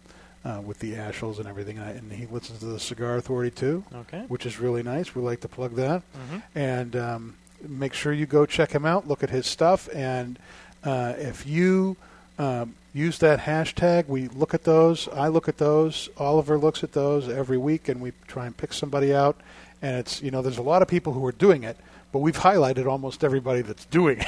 [0.46, 1.78] uh, with the Ashholes and everything.
[1.78, 4.24] And, I, and he listens to the Cigar Authority too, Okay.
[4.28, 5.14] which is really nice.
[5.16, 6.02] We like to plug that.
[6.14, 7.36] hmm And um,
[7.68, 9.90] make sure you go check him out, look at his stuff.
[9.94, 10.40] And
[10.84, 11.98] uh, if you
[12.38, 15.08] um, use that hashtag, we look at those.
[15.10, 16.10] I look at those.
[16.18, 19.36] Oliver looks at those every week, and we try and pick somebody out.
[19.82, 21.78] And it's, you know, there's a lot of people who are doing it,
[22.12, 24.24] but we've highlighted almost everybody that's doing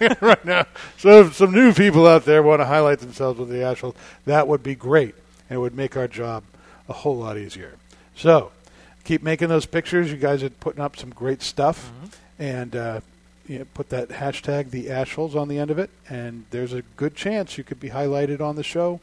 [0.00, 0.66] it right now.
[0.96, 4.48] So if some new people out there want to highlight themselves with the Ashholes, that
[4.48, 5.14] would be great.
[5.50, 6.44] And it would make our job
[6.88, 7.74] a whole lot easier.
[8.14, 8.52] So
[9.04, 10.10] keep making those pictures.
[10.10, 11.90] You guys are putting up some great stuff.
[11.90, 12.06] hmm
[12.38, 13.00] And uh,
[13.48, 15.90] you know, put that hashtag, the Ashholes, on the end of it.
[16.08, 19.00] And there's a good chance you could be highlighted on the show,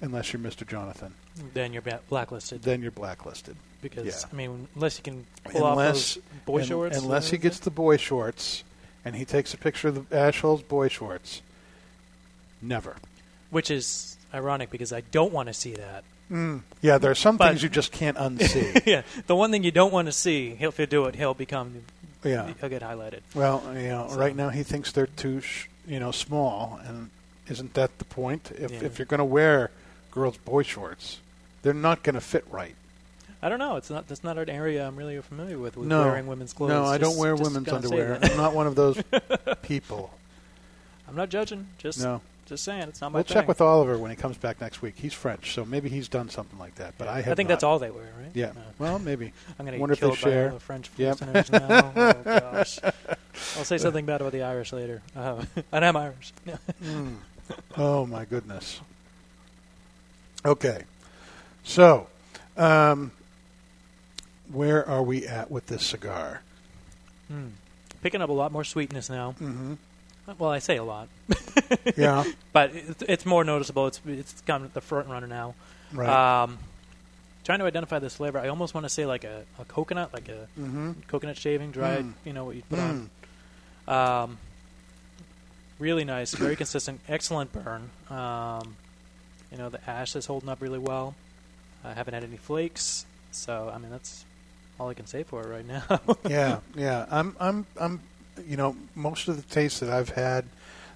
[0.00, 0.66] unless you're Mr.
[0.66, 1.14] Jonathan.
[1.54, 3.56] Then you're blacklisted Then you're blacklisted.
[3.82, 4.28] because yeah.
[4.30, 6.98] I mean, unless you can pull Unless- off those boy Un- shorts.
[6.98, 8.62] Unless he gets the boy shorts
[9.04, 11.42] and he takes a picture of the Ashholes boy shorts.
[12.62, 12.96] Never.
[13.50, 16.02] which is ironic because I don't want to see that.
[16.30, 16.62] Mm.
[16.82, 18.82] Yeah, there are some But- things you just can't unsee.
[18.86, 21.34] yeah, the one thing you don't want to see, he'll if you do it, he'll
[21.34, 21.82] become
[22.24, 22.52] yeah.
[22.60, 23.20] he'll get highlighted.
[23.34, 27.10] Well, you know, So- right now he thinks they're too, sh- you know, small, and
[27.48, 28.50] isn't that the point?
[28.58, 28.84] If Yeah.
[28.84, 29.70] if you're going to wear
[30.10, 31.18] girls' boy shorts,
[31.62, 32.74] they're not going to fit right.
[33.42, 33.76] I don't know.
[33.76, 36.02] It's not that's not an area I'm really familiar with with No.
[36.06, 36.70] wearing women's clothes.
[36.70, 38.18] no, I don't wear women's underwear.
[38.22, 38.98] I'm not one of those
[39.62, 40.10] people.
[41.06, 41.66] I'm not judging.
[41.76, 43.34] Just No, just saying it's not my we'll thing.
[43.34, 44.94] check with Oliver when he comes back next week.
[44.96, 46.94] He's French, so maybe he's done something like that.
[46.98, 47.12] But Yeah.
[47.14, 47.36] I have.
[47.36, 47.54] think not.
[47.56, 48.30] that's all they wear, right?
[48.34, 48.52] Yeah.
[48.54, 48.60] No.
[48.78, 49.32] Well, maybe.
[49.58, 50.48] I'm going to Wonder get if they killed by share.
[50.48, 51.20] all the French Yep.
[51.20, 51.92] listeners now.
[51.96, 52.78] Oh gosh,
[53.56, 55.02] I'll say something bad about the Irish later.
[55.16, 56.32] Uh, and I'm Irish.
[56.82, 57.16] Mm.
[57.76, 58.80] Oh my goodness.
[60.46, 60.82] Okay,
[61.62, 62.06] so
[62.56, 63.12] um,
[64.52, 66.42] where are we at with this cigar?
[67.28, 67.48] Hmm.
[68.02, 69.34] Picking up a lot more sweetness now.
[69.40, 69.74] Mm-hmm.
[70.38, 71.08] Well, I say a lot,
[71.96, 72.24] Yeah.
[72.52, 73.86] but it's, it's more noticeable.
[73.86, 75.54] It's it's kind of the front runner now.
[75.92, 76.08] Right.
[76.42, 76.58] Um,
[77.44, 80.28] trying to identify this flavor, I almost want to say like a, a coconut, like
[80.28, 80.92] a mm-hmm.
[81.08, 82.04] coconut shaving, dried.
[82.04, 82.12] Mm.
[82.24, 83.08] You know what you put Mm.
[83.86, 84.22] on.
[84.24, 84.38] Um,
[85.78, 87.90] really nice, very consistent, excellent burn.
[88.08, 88.76] Um,
[89.52, 91.14] you know the ash is holding up really well.
[91.84, 94.24] I haven't had any flakes, so I mean that's
[94.80, 96.00] all I can say for it right now.
[96.28, 97.06] yeah, yeah.
[97.10, 98.00] I'm, I'm, I'm.
[98.46, 100.44] You know, most of the tastes that I've had,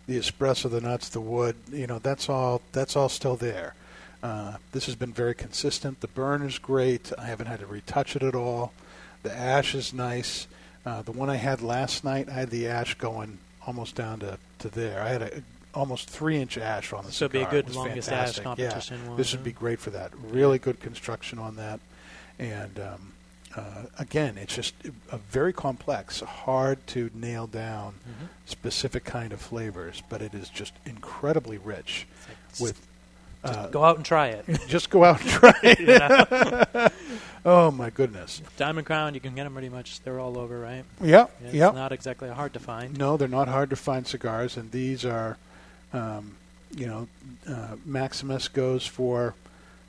[0.07, 1.57] the espresso, the nuts, the wood.
[1.71, 2.63] You know, that's all.
[2.73, 3.75] That's all still there.
[4.23, 6.01] Uh, this has been very consistent.
[6.01, 7.13] The burn is great.
[7.17, 8.73] I haven't had to retouch it at all.
[9.23, 10.49] The ash is nice.
[10.85, 14.39] Uh, the one I had last night, I had the ash going almost down to,
[14.61, 15.03] to there.
[15.03, 15.43] I had a
[15.75, 18.39] almost three inch ash on the so it'd be a good longest fantastic.
[18.47, 18.67] ash Yeah.
[18.71, 19.07] competition.
[19.07, 20.11] one, This would be great for that.
[20.31, 21.79] Really good construction on that,
[22.39, 23.13] and um,
[23.59, 24.75] uh, again, it's just
[25.11, 28.27] a very complex, hard to nail down Mm-hmm.
[28.47, 32.07] specific kind of flavors, but it is just incredibly rich
[32.61, 32.87] with.
[33.45, 34.45] Uh, Go out and try it.
[34.69, 36.93] just go out and try it.
[37.45, 38.43] Oh my goodness!
[38.57, 40.01] Diamond Crown, you can get them pretty much.
[40.01, 40.85] They're all over, right?
[41.01, 41.73] Yep, It's yep.
[41.73, 42.99] not exactly hard to find.
[42.99, 45.39] No, they're not hard to find cigars, and these are,
[45.93, 46.37] um,
[46.77, 47.09] you know,
[47.49, 49.35] uh, Maximus goes for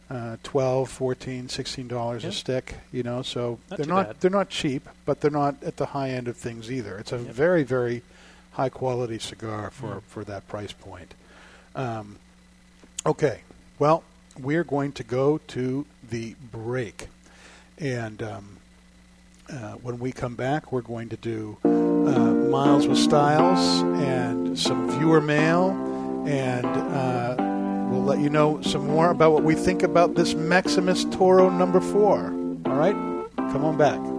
[0.10, 2.30] uh, 12 14 16 dollars Yeah.
[2.30, 2.76] a stick.
[2.92, 4.16] You know, so Not they're not bad.
[4.20, 6.98] they're not cheap, but they're not at the high end of things either.
[6.98, 7.28] It's a Yep.
[7.34, 8.02] very very
[8.54, 10.02] high quality cigar for Mm.
[10.08, 11.14] for that price point.
[11.76, 12.18] Um,
[13.06, 13.42] okay,
[13.78, 14.04] well,
[14.40, 17.08] we're going to go to the break,
[17.78, 18.22] and.
[18.24, 18.56] Um,
[19.52, 21.68] uh, when we come back, we're going to do uh,
[22.52, 25.72] Miles with Styles and some viewer mail,
[26.28, 27.36] and uh,
[27.90, 31.82] we'll let you know some more about what we think about this Maximus Toro number
[31.82, 32.28] four.
[32.66, 32.96] All right?
[33.36, 34.19] Come on back.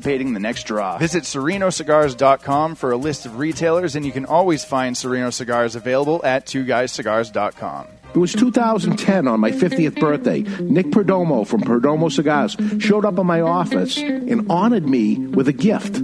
[0.01, 0.97] the next draw.
[0.97, 6.21] Visit serenocigars.com for a list of retailers, and you can always find Sereno cigars available
[6.23, 7.87] at twoguyscigars.com.
[8.13, 10.41] It was 2010 on my 50th birthday.
[10.59, 15.53] Nick Perdomo from Perdomo Cigars showed up in my office and honored me with a
[15.53, 16.01] gift.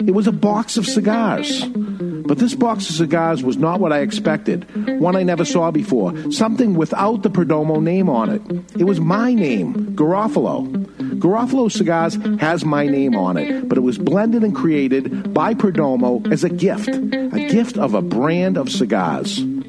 [0.00, 1.62] It was a box of cigars.
[2.32, 4.64] But this box of cigars was not what I expected.
[4.98, 6.32] One I never saw before.
[6.32, 8.40] Something without the Perdomo name on it.
[8.74, 10.66] It was my name, Garofalo.
[11.18, 16.26] Garofalo Cigars has my name on it, but it was blended and created by Perdomo
[16.32, 16.88] as a gift.
[16.88, 19.44] A gift of a brand of cigars.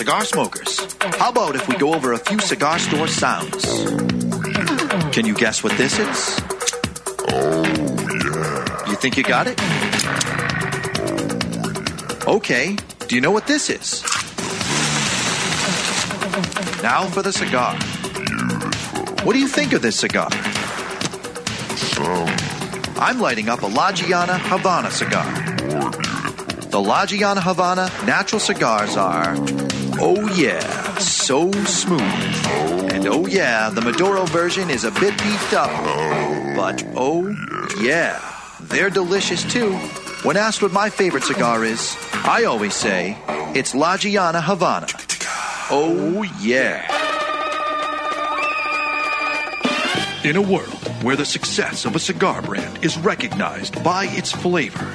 [0.00, 3.66] Cigar smokers, how about if we go over a few cigar store sounds?
[5.12, 6.40] Can you guess what this is?
[7.28, 8.88] Oh, yeah.
[8.88, 9.60] You think you got it?
[12.26, 14.02] Okay, do you know what this is?
[16.82, 17.74] Now for the cigar.
[19.26, 20.30] What do you think of this cigar?
[22.96, 25.30] I'm lighting up a La Gianna Havana cigar.
[26.70, 29.36] The La Gianna Havana natural cigars are,
[30.00, 32.00] oh yeah, so smooth.
[32.92, 35.70] And oh yeah, the Maduro version is a bit beefed up.
[36.56, 37.28] But oh
[37.80, 38.20] yeah,
[38.60, 39.74] they're delicious too.
[40.22, 43.16] When asked what my favorite cigar is, I always say
[43.54, 44.86] it's La Gianna Havana.
[45.70, 46.86] Oh yeah.
[50.22, 50.68] In a world
[51.02, 54.94] where the success of a cigar brand is recognized by its flavor,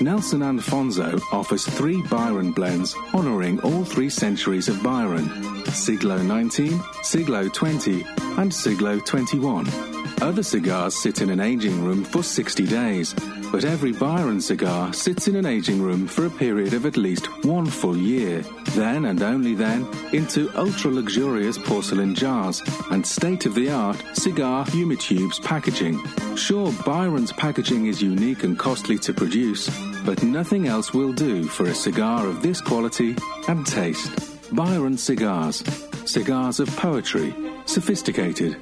[0.00, 5.28] Nelson Alfonso offers three Byron blends honoring all three centuries of Byron
[5.66, 8.04] Siglo 19, Siglo 20,
[8.38, 9.95] and Siglo 21.
[10.22, 13.14] Other cigars sit in an aging room for 60 days,
[13.52, 17.26] but every Byron cigar sits in an aging room for a period of at least
[17.44, 18.40] one full year.
[18.70, 24.64] Then and only then into ultra luxurious porcelain jars and state of the art cigar
[24.66, 26.02] humitubes packaging.
[26.36, 29.68] Sure, Byron's packaging is unique and costly to produce,
[30.04, 33.14] but nothing else will do for a cigar of this quality
[33.48, 34.10] and taste.
[34.54, 35.62] Byron Cigars.
[36.04, 37.34] Cigars of poetry.
[37.66, 38.56] Sophisticated.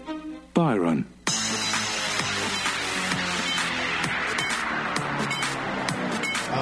[0.54, 1.06] Byron.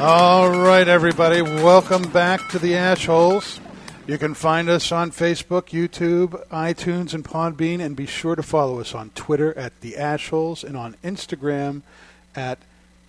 [0.05, 3.61] All right, everybody, welcome back to the Ash Holes.
[4.05, 8.81] You can find us on Facebook, YouTube, iTunes, and Podbean, and be sure to follow
[8.81, 11.83] us on Twitter at the Ash Holes and on Instagram
[12.35, 12.59] at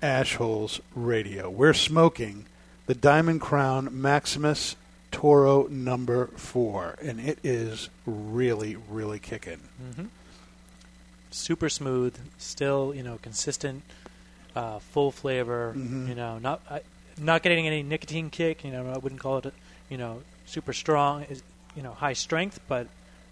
[0.04, 1.50] Ash Holes Radio.
[1.50, 2.46] We're smoking
[2.86, 4.76] the Diamond Crown Maximus
[5.12, 9.62] Toro number four, and it is really, really kicking.
[9.84, 10.06] Mm-hmm.
[11.32, 13.82] super smooth, still you know consistent,
[14.56, 15.74] uh, full flavor.
[15.76, 16.08] Mhm.
[16.10, 16.82] You know, not I,
[17.18, 18.64] not getting any nicotine kick.
[18.64, 19.52] You know, I wouldn't call it, a,
[19.90, 21.24] you know, super strong.
[21.24, 21.42] Is
[21.76, 22.88] you know high strength, but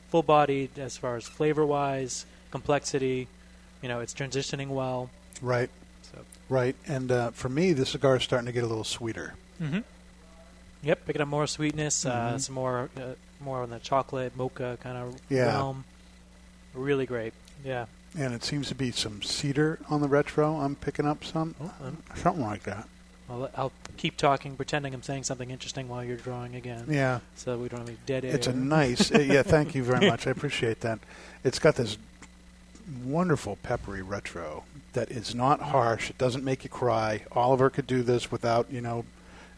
[0.10, 3.28] full bodied as far as flavor wise, complexity.
[3.82, 5.10] You know, it's transitioning well.
[5.42, 5.70] Right,
[6.12, 6.76] So, right.
[6.86, 9.34] And uh, for me, the cigar is starting to get a little sweeter.
[9.60, 9.80] mm-hmm.
[10.84, 12.42] yep, picking up more sweetness, uh, Mhm.
[12.42, 15.46] some more uh, more on the chocolate mocha kind of Yeah.
[15.48, 15.84] realm.
[16.76, 17.34] Really great.
[17.66, 17.86] Yeah.
[18.18, 20.56] And it seems to be some cedar on the retro.
[20.58, 22.88] I'm picking up some, Oh, um, something like that.
[23.30, 26.86] I'll, I'll keep talking, pretending I'm saying something interesting while you're drawing again.
[26.90, 28.36] Yeah, So we don't have any dead air.
[28.36, 29.14] it's a nice.
[29.14, 30.28] uh, yeah, thank you very much.
[30.28, 31.00] I appreciate that.
[31.46, 31.98] It's got this
[33.06, 36.10] wonderful peppery retro that is not harsh.
[36.10, 37.22] It doesn't make you cry.
[37.32, 39.06] Oliver could do this without you know,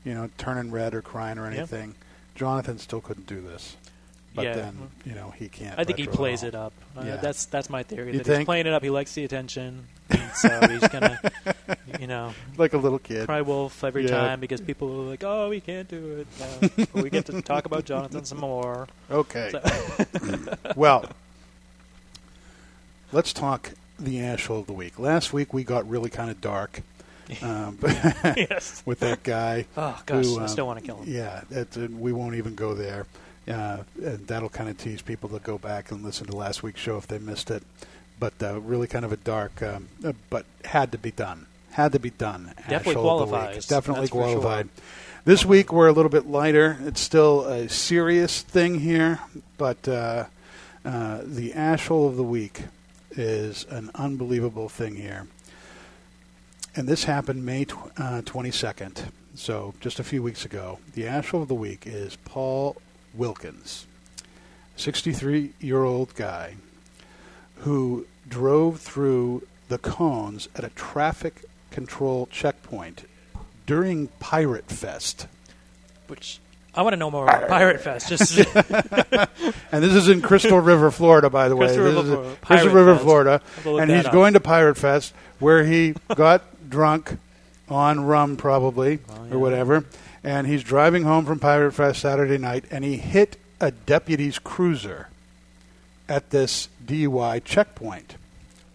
[0.05, 1.57] you know, turning red or crying or Yep.
[1.57, 1.95] anything.
[2.35, 3.75] Jonathan still couldn't do this,
[4.35, 4.53] but Yeah.
[4.55, 5.77] then you know he can't.
[5.77, 6.73] I think he plays it up.
[6.97, 7.15] Uh, Yeah.
[7.17, 8.13] That's that's my theory.
[8.13, 8.83] You that he's playing it up.
[8.83, 9.87] He likes the attention,
[10.35, 11.19] so he's gonna,
[11.99, 13.25] you know, like a little kid.
[13.25, 14.11] cry wolf every Yeah.
[14.11, 17.65] time because people are like, "Oh, we can't do it." Uh, we get to talk
[17.65, 18.87] about Jonathan some more.
[19.11, 19.51] Okay.
[19.51, 21.05] So, well,
[23.11, 24.97] let's talk the asshole of the week.
[24.99, 26.81] Last week we got really kind of dark
[27.41, 27.77] um,
[28.35, 28.83] yes.
[28.85, 29.65] with that guy.
[29.77, 31.13] Oh gosh, who, I um, still want to kill him.
[31.13, 33.05] Yeah, that, uh, we won't even go there.
[33.47, 36.79] Uh, and that'll kind of tease people to go back and listen to last week's
[36.79, 37.63] show if they missed it.
[38.19, 41.47] But uh, really kind of a dark, um, uh, but had to be done.
[41.71, 42.53] Had to be done.
[42.69, 43.41] Definitely Asshole of the week.
[43.41, 43.65] qualifies.
[43.65, 44.65] Definitely That's for sure.
[45.25, 46.77] This week we're a little bit lighter.
[46.81, 49.19] It's still a serious thing here,
[49.57, 50.25] but uh,
[50.85, 52.63] uh, the asshole of the week
[53.11, 55.27] is an unbelievable thing here.
[56.75, 60.79] And this happened May tw- uh, 22nd, so just a few weeks ago.
[60.93, 62.75] The asshole of the week is Paul
[63.13, 63.85] Wilkins,
[64.75, 66.55] 63 year old guy
[67.57, 73.05] who drove through the cones at a traffic control checkpoint
[73.65, 75.27] during Pirate Fest.
[76.07, 76.39] Which
[76.75, 78.09] I want to know more about Pirate Fest.
[78.09, 78.37] Just
[79.71, 81.67] And this is in Crystal River, Florida, by the way.
[81.67, 82.37] Crystal This River, is Florida.
[82.45, 83.31] Crystal River, Florida.
[83.55, 84.11] Have to look And he's up.
[84.13, 87.17] going to Pirate Fest where he got drunk
[87.69, 89.35] on rum, probably, Oh, yeah.
[89.35, 89.85] or whatever.
[90.23, 95.07] And he's driving home from Pirate Fest Saturday night, and he hit a deputy's cruiser
[96.07, 98.15] at this DUI checkpoint.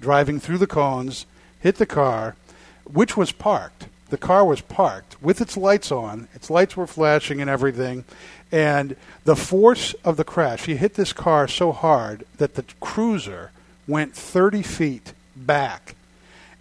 [0.01, 1.26] Driving through the cones,
[1.61, 2.36] hit the car,
[2.84, 3.86] which was parked.
[4.11, 6.28] The car was parked with its lights on.
[6.34, 8.05] Its lights were flashing and everything.
[8.51, 13.51] And the force of the crash, he hit this car so hard that the cruiser
[13.86, 15.95] went 30 feet back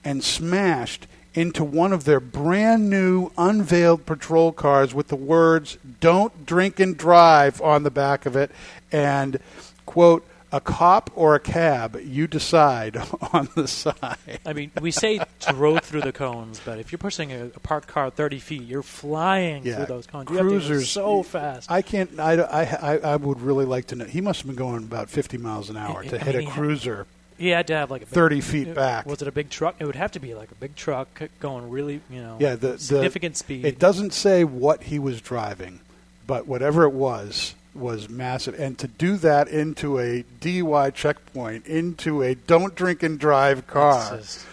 [0.04, 1.08] and smashed
[1.38, 6.98] into one of their brand new unveiled patrol cars with the words, Don't drink and
[6.98, 8.50] drive on the back of it.
[8.92, 9.40] And,
[9.86, 12.96] quote, a cop or a cab, you decide
[13.34, 14.18] on the side.
[14.46, 15.20] I mean, we say
[15.50, 18.82] drove through the cones, but if you're pushing a, a parked car 30 feet, you're
[18.82, 20.30] flying Yeah, through those cones.
[20.32, 21.70] You have to go cruisers so fast.
[21.70, 22.18] I can't.
[22.20, 24.06] I, I, I, I would really like to know.
[24.06, 26.48] He must have been going about 50 miles an hour I- to I hit mean,
[26.48, 27.06] a cruiser.
[27.38, 29.06] He had to have like a big, 30 feet uh, back.
[29.06, 29.76] Was it a big truck?
[29.80, 32.70] It would have to be like a big truck going really, you know, Yeah, the,
[32.74, 33.66] the significant speed.
[33.66, 35.80] It doesn't say what he was driving,
[36.26, 38.60] but whatever it was was massive.
[38.60, 44.18] And to do that into a DUI checkpoint, into a don't drink and drive car,
[44.18, 44.46] just-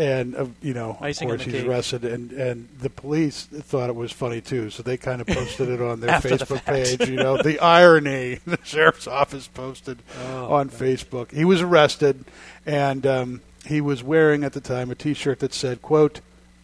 [0.00, 1.66] and uh, you know, of Icing on course, he's cake.
[1.66, 5.68] arrested, and and the police thought it was funny too, so they kind of posted
[5.68, 6.98] it on their After the Facebook fact.
[6.98, 7.08] page.
[7.08, 11.30] You know, the irony the sheriff's office posted Oh, on Facebook.
[11.32, 12.24] He was arrested,
[12.64, 16.20] and um, he was wearing at the time a T-shirt that said, "quote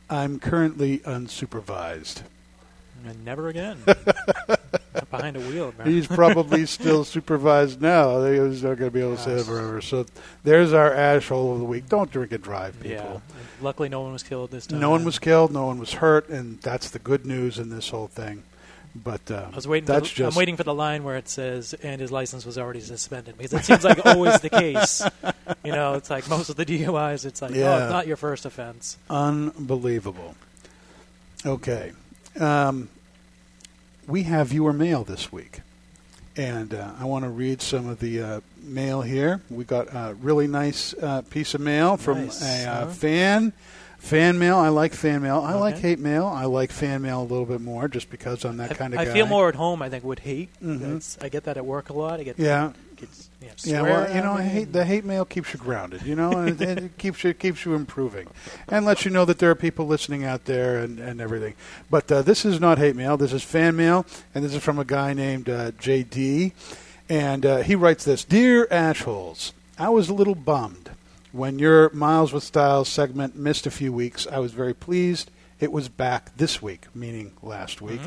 [0.08, 2.22] I'm currently unsupervised."
[3.08, 3.78] And never again.
[5.10, 5.72] Behind a wheel.
[5.78, 5.86] man.
[5.86, 8.24] He's probably still supervised now.
[8.24, 9.80] He's not going to be able to say that forever.
[9.80, 10.06] So
[10.42, 11.88] there's our ash hole of the week.
[11.88, 13.22] Don't drink and drive, people.
[13.30, 13.36] Yeah.
[13.60, 14.80] Luckily, no one was killed this time.
[14.80, 15.52] No one was killed.
[15.52, 18.42] No one was hurt, and that's the good news in this whole thing.
[18.94, 19.86] But uh, I was waiting.
[19.86, 22.46] That's for the, just I'm waiting for the line where it says, "And his license
[22.46, 25.02] was already suspended," because it seems like always the case.
[25.62, 27.26] You know, it's like most of the DUIs.
[27.26, 28.96] It's like, oh, it's not your first offense.
[29.10, 30.34] unbelievable.
[31.44, 31.92] Okay,
[32.40, 32.88] um,
[34.06, 35.60] we have viewer mail this week,
[36.36, 39.40] and uh, I want to read some of the uh, mail here.
[39.50, 43.52] We got a really nice uh, piece of mail from Nice, a uh, fan.
[43.98, 44.58] Fan mail.
[44.58, 45.40] I like fan mail.
[45.40, 46.26] I like hate mail.
[46.26, 49.00] I like fan mail a little bit more, just because I'm that I, kind of
[49.00, 49.12] I guy.
[49.12, 49.82] feel more at home.
[49.82, 50.50] I think with hate.
[50.62, 51.24] Mhm.
[51.24, 52.20] I get that at work a lot.
[52.20, 52.72] I get Yeah.
[52.96, 56.30] gets, know, Yeah, well, you know, hate, the hate mail keeps you grounded, you know,
[56.32, 58.28] and it, it keeps you keeps you improving,
[58.68, 61.54] and lets you know that there are people listening out there and, and everything.
[61.90, 63.16] But uh, this is not hate mail.
[63.16, 66.52] This is fan mail, and this is from a guy named uh, JD,
[67.08, 70.90] and uh, he writes this: Dear Ashholes, I was a little bummed
[71.32, 74.26] when your Miles with Styles segment missed a few weeks.
[74.26, 75.30] I was very pleased.
[75.58, 78.00] It was back this week, meaning last week.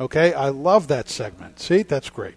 [0.00, 1.60] Okay, I love that segment.
[1.60, 2.34] See, that's great.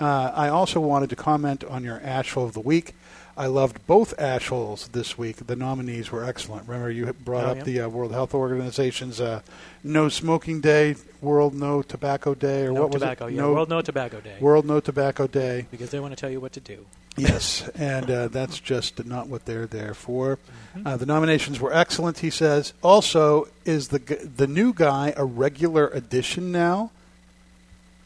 [0.00, 2.94] Uh, I also wanted to comment on your Ashhole of the Week.
[3.36, 5.46] I loved both Ashholes this week.
[5.46, 6.66] The nominees were excellent.
[6.66, 7.62] Remember, you brought Oh, up yeah.
[7.62, 9.42] the uh, World Health Organization's uh,
[9.84, 13.26] No Smoking Day, World No Tobacco Day, or no what was tobacco.
[13.26, 13.34] it?
[13.34, 14.36] Yeah, no, World No Tobacco Day.
[14.40, 15.66] World No Tobacco Day.
[15.70, 16.84] because they want to tell you what to do.
[17.16, 20.38] Yes, and uh, that's just not what they're there for.
[20.76, 20.86] Mm-hmm.
[20.86, 22.18] Uh, the nominations were excellent.
[22.18, 22.72] He says.
[22.82, 26.90] Also, is the g- the new guy a regular addition now?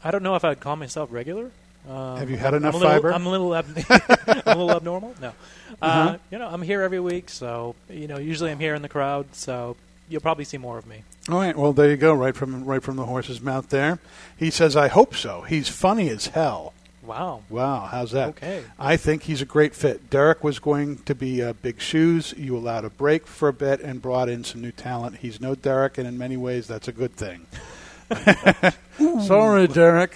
[0.03, 1.51] I don't know if I'd call myself regular.
[1.89, 3.13] Um, Have you had I'm enough little, fiber?
[3.13, 5.15] I'm a little, ab- I'm a little abnormal.
[5.21, 5.31] No, uh,
[5.81, 6.17] Uh-huh.
[6.31, 9.27] you know, I'm here every week, so you know, usually I'm here in the crowd,
[9.33, 9.75] so
[10.07, 11.03] you'll probably see more of me.
[11.29, 11.57] All right.
[11.57, 12.13] Well, there you go.
[12.13, 13.69] Right from right from the horse's mouth.
[13.69, 13.99] There.
[14.37, 16.73] He says, "I hope so." He's funny as hell.
[17.01, 17.41] Wow.
[17.49, 18.29] Wow, how's that?
[18.29, 18.63] Okay.
[18.79, 20.09] I think he's a great fit.
[20.09, 22.33] Derek was going to be uh, big shoes.
[22.37, 25.17] You allowed a break for a bit and brought in some new talent.
[25.17, 27.45] He's no Derek, and in many ways, that's a good thing.
[29.25, 30.15] Sorry, Derek.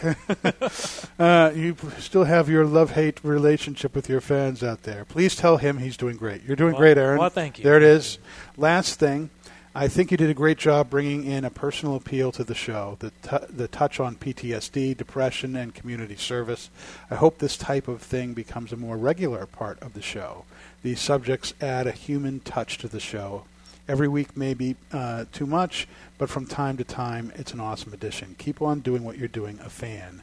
[1.19, 5.05] uh, you still have your love-hate relationship with your fans out there.
[5.05, 6.43] Please tell him he's doing great.
[6.43, 7.19] You're doing Well- great, Aaron.
[7.19, 7.63] well, thank you.
[7.63, 8.19] There it is.
[8.55, 9.29] Last thing.
[9.75, 12.97] I think you did a great job bringing in a personal appeal to the show,
[12.99, 16.71] the, t- the touch on PTSD, depression, and community service.
[17.11, 20.45] I hope this type of thing becomes a more regular part of the show.
[20.81, 23.43] These subjects add a human touch to the show.
[23.87, 27.93] Every week may be uh, too much, but from time to time, it's an awesome
[27.93, 28.35] addition.
[28.37, 30.21] Keep on doing what you're doing, a fan.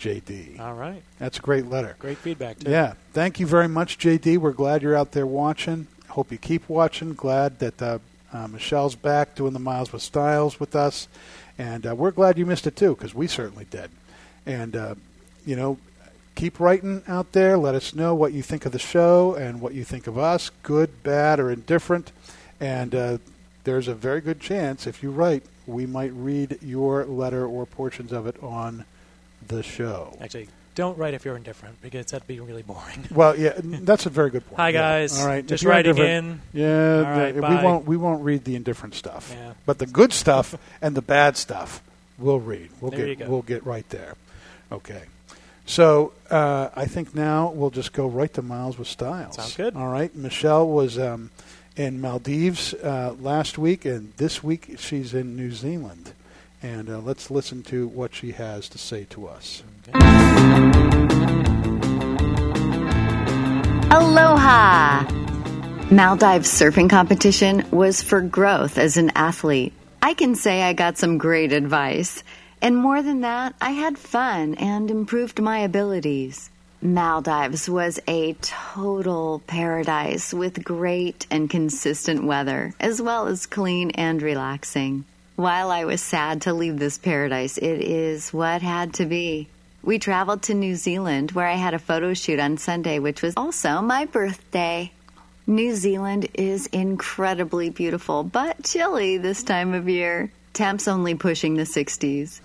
[0.00, 0.58] JD.
[0.58, 1.02] All right.
[1.18, 1.94] That's a great letter.
[1.98, 2.58] Great feedback.
[2.58, 2.70] Too.
[2.70, 2.94] Yeah.
[3.12, 4.38] Thank you very much, JD.
[4.38, 5.86] We're glad you're out there watching.
[6.08, 7.12] Hope you keep watching.
[7.12, 7.98] Glad that uh,
[8.32, 11.06] uh, Michelle's back doing the Miles with Styles with us.
[11.58, 13.90] And uh, we're glad you missed it too, because we certainly did.
[14.46, 14.94] And, uh,
[15.44, 15.78] you know,
[16.34, 17.58] keep writing out there.
[17.58, 20.50] Let us know what you think of the show and what you think of us,
[20.62, 22.12] good, bad, or indifferent.
[22.60, 23.18] And uh,
[23.64, 28.12] there's a very good chance, if you write, we might read your letter or portions
[28.12, 28.84] of it on
[29.46, 30.16] the show.
[30.20, 33.06] Actually, don't write if you're indifferent because that'd be really boring.
[33.10, 34.58] Well, yeah, that's a very good point.
[34.60, 34.80] Hi, Yeah.
[34.80, 35.18] guys.
[35.20, 36.40] All right, Just If you're writing in.
[36.52, 37.64] Yeah, All right, we bye.
[37.64, 39.52] won't we won't read the indifferent stuff, Yeah.
[39.66, 41.82] but the good stuff and the bad stuff
[42.18, 42.68] we'll read.
[42.80, 43.30] We'll There get you go.
[43.30, 44.14] we'll get right there.
[44.70, 45.02] Okay.
[45.66, 49.36] So uh, I think now we'll just go right to Miles with Styles.
[49.36, 49.74] Sounds good.
[49.76, 50.14] All right.
[50.14, 51.30] Michelle was um,
[51.76, 56.12] in Maldives uh, last week, and this week she's in New Zealand.
[56.62, 59.62] And uh, let's listen to what she has to say to us.
[63.90, 65.02] Aloha!
[65.90, 69.72] Maldives surfing competition was for growth as an athlete.
[70.02, 72.22] I can say I got some great advice.
[72.62, 76.50] And more than that, I had fun and improved my abilities.
[76.82, 84.22] Maldives was a total paradise with great and consistent weather, as well as clean and
[84.22, 85.04] relaxing.
[85.36, 89.48] While I was sad to leave this paradise, it is what had to be.
[89.82, 93.34] We traveled to New Zealand, where I had a photo shoot on Sunday, which was
[93.36, 94.90] also my birthday.
[95.46, 100.32] New Zealand is incredibly beautiful, but chilly this time of year.
[100.54, 102.40] Temps only pushing the 60s.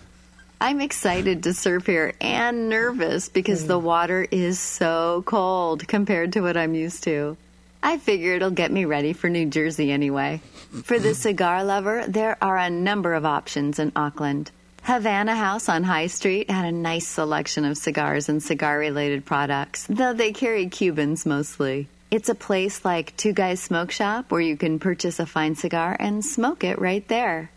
[0.60, 3.84] I'm excited to surf here and nervous because the mm.
[3.84, 7.36] water is so cold compared to what I'm used to.
[7.84, 10.42] I figure it'll get me ready for New Jersey anyway.
[10.84, 14.50] For the cigar lover, there are a number of options in Auckland.
[14.84, 19.86] Havana House on High Street had a nice selection of cigars and cigar related products,
[19.90, 21.88] though they carry Cubans mostly.
[22.12, 25.98] It's a place like Two Guys Smoke Shop where you can purchase a fine cigar
[26.00, 27.50] and smoke it right there.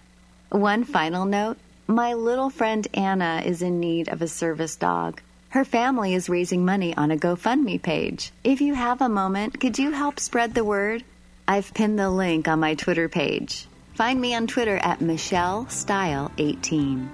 [0.51, 5.23] One final note my little friend Anna is in need of a service dog.
[5.49, 8.31] Her family is raising money on a GoFundMe page.
[8.45, 11.03] If you have a moment, could you help spread the word?
[11.49, 13.67] I've pinned the link on my Twitter page.
[13.95, 17.11] Find me on Twitter at Michelle Style 18.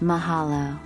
[0.00, 0.78] Mahalo.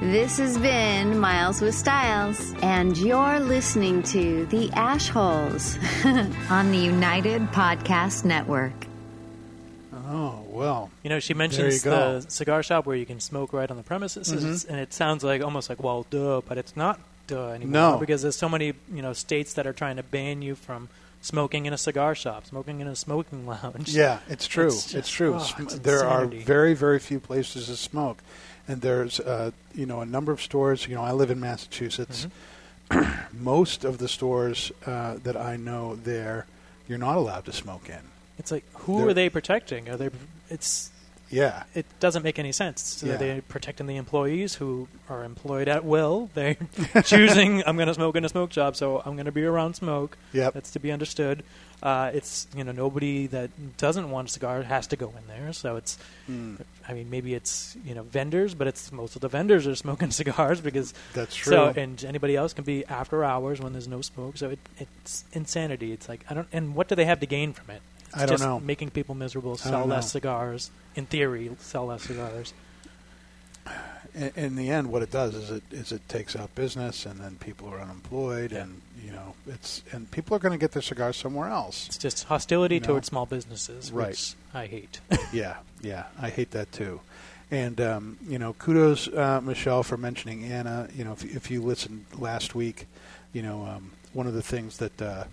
[0.00, 5.76] This has been Miles with Styles, and you're listening to The Ashholes
[6.50, 8.86] on the United Podcast Network.
[9.92, 10.90] Oh well.
[11.02, 14.32] You know, she mentions the cigar shop where you can smoke right on the premises,
[14.32, 14.68] Mhm.
[14.70, 17.98] and it sounds like almost like well, duh, but it's not duh anymore No.
[17.98, 20.88] because there's so many you know states that are trying to ban you from
[21.20, 23.88] smoking in a cigar shop, smoking in a smoking lounge.
[23.94, 24.68] Yeah, it's true.
[24.68, 25.34] It's It's, true.
[25.34, 26.38] oh, it's there insanity.
[26.38, 28.18] are very, very few places to smoke,
[28.68, 30.86] and there's uh, you know a number of stores.
[30.88, 32.26] You know, I live in Massachusetts.
[32.26, 32.32] Mm-hmm.
[33.44, 36.46] Most of the stores uh, that I know there,
[36.86, 38.02] you're not allowed to smoke in.
[38.38, 39.88] It's like who They're- are they protecting?
[39.88, 40.10] Are they?
[40.50, 40.90] It's
[41.30, 41.64] Yeah.
[41.74, 43.02] It doesn't make any sense.
[43.04, 43.14] Yeah.
[43.14, 46.30] Are they protecting the employees who are employed at will?
[46.34, 46.56] They're
[47.04, 47.64] choosing.
[47.66, 50.16] I'm going to smoke in a smoke shop, so I'm going to be around smoke.
[50.32, 50.54] Yep.
[50.54, 51.42] That's to be understood.
[51.82, 55.52] Uh, it's you know nobody that doesn't want a cigar has to go in there.
[55.52, 55.98] So it's.
[56.26, 56.54] Hmm.
[56.88, 60.10] I mean, maybe it's you know vendors, but it's most of the vendors are smoking
[60.22, 61.50] cigars because That's true.
[61.50, 64.36] So and anybody else can be after hours when there's no smoke.
[64.38, 65.92] So it, it's insanity.
[65.92, 66.48] It's like I don't.
[66.52, 67.82] And what do they have to gain from it?
[68.16, 68.60] It's I don't just know.
[68.60, 70.08] Making people miserable, sell less know.
[70.18, 70.70] cigars.
[70.94, 72.52] In theory, sell less cigars.
[74.14, 77.20] in, in the end, what it does is it is it takes out business, and
[77.20, 80.82] then people are unemployed, and you know it's and people are going to get their
[80.82, 81.86] cigars somewhere else.
[81.88, 82.86] It's just hostility You know?
[82.88, 84.08] towards small businesses, Right.
[84.08, 85.00] which I hate.
[85.32, 87.00] yeah, yeah, I hate that too.
[87.50, 90.88] And um, you know, kudos, uh, Michelle, for mentioning Anna.
[90.96, 92.86] You know, if, if you listened last week,
[93.32, 95.24] you know, um, one of the things that uh,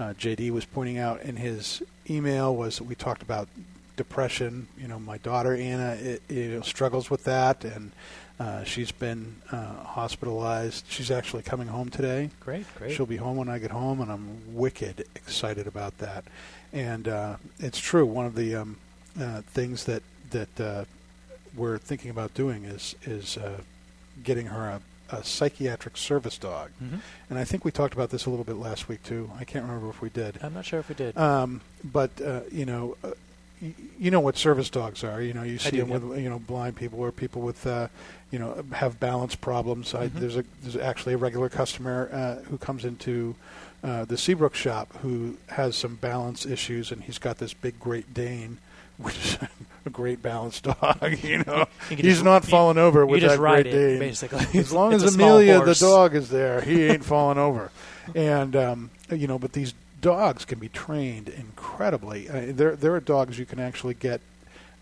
[0.00, 3.48] uh, JD was pointing out in his email was we talked about
[3.96, 4.66] depression.
[4.78, 7.92] You know, my daughter Anna it, you know, struggles with that, and
[8.38, 10.86] uh, she's been uh, hospitalized.
[10.88, 12.30] She's actually coming home today.
[12.40, 12.92] Great, great.
[12.92, 16.24] She'll be home when I get home, and I'm wicked excited about that.
[16.72, 18.06] And uh, it's true.
[18.06, 18.78] One of the um,
[19.20, 20.84] uh, things that that uh,
[21.54, 23.60] we're thinking about doing is is uh,
[24.24, 24.80] getting her a,
[25.12, 26.70] a psychiatric service dog.
[26.82, 27.00] Mhm.
[27.28, 29.30] And I think we talked about this a little bit last week too.
[29.38, 30.38] I can't remember if we did.
[30.42, 31.16] I'm not sure if we did.
[31.16, 33.12] Um, but uh, you know, uh,
[33.60, 35.20] y- you know what service dogs are.
[35.20, 37.88] You know, you see do, them with you know blind people or people with uh,
[38.30, 39.94] you know have balance problems.
[39.94, 40.14] I, Mhm.
[40.14, 43.34] there's a there's actually a regular customer uh, who comes into
[43.82, 48.12] uh, the Seabrook shop who has some balance issues, and he's got this big Great
[48.12, 48.58] Dane.
[49.00, 49.38] Which is
[49.86, 51.66] a great balanced dog, you know.
[51.90, 53.98] You He's just- not you- falling over with that Great it, Dane.
[53.98, 54.46] basically.
[54.60, 57.70] As long as Amelia, the dog, is there, he ain't falling over.
[58.14, 62.28] And um, you know, but these dogs can be trained incredibly.
[62.28, 64.20] Uh, there, there are dogs you can actually get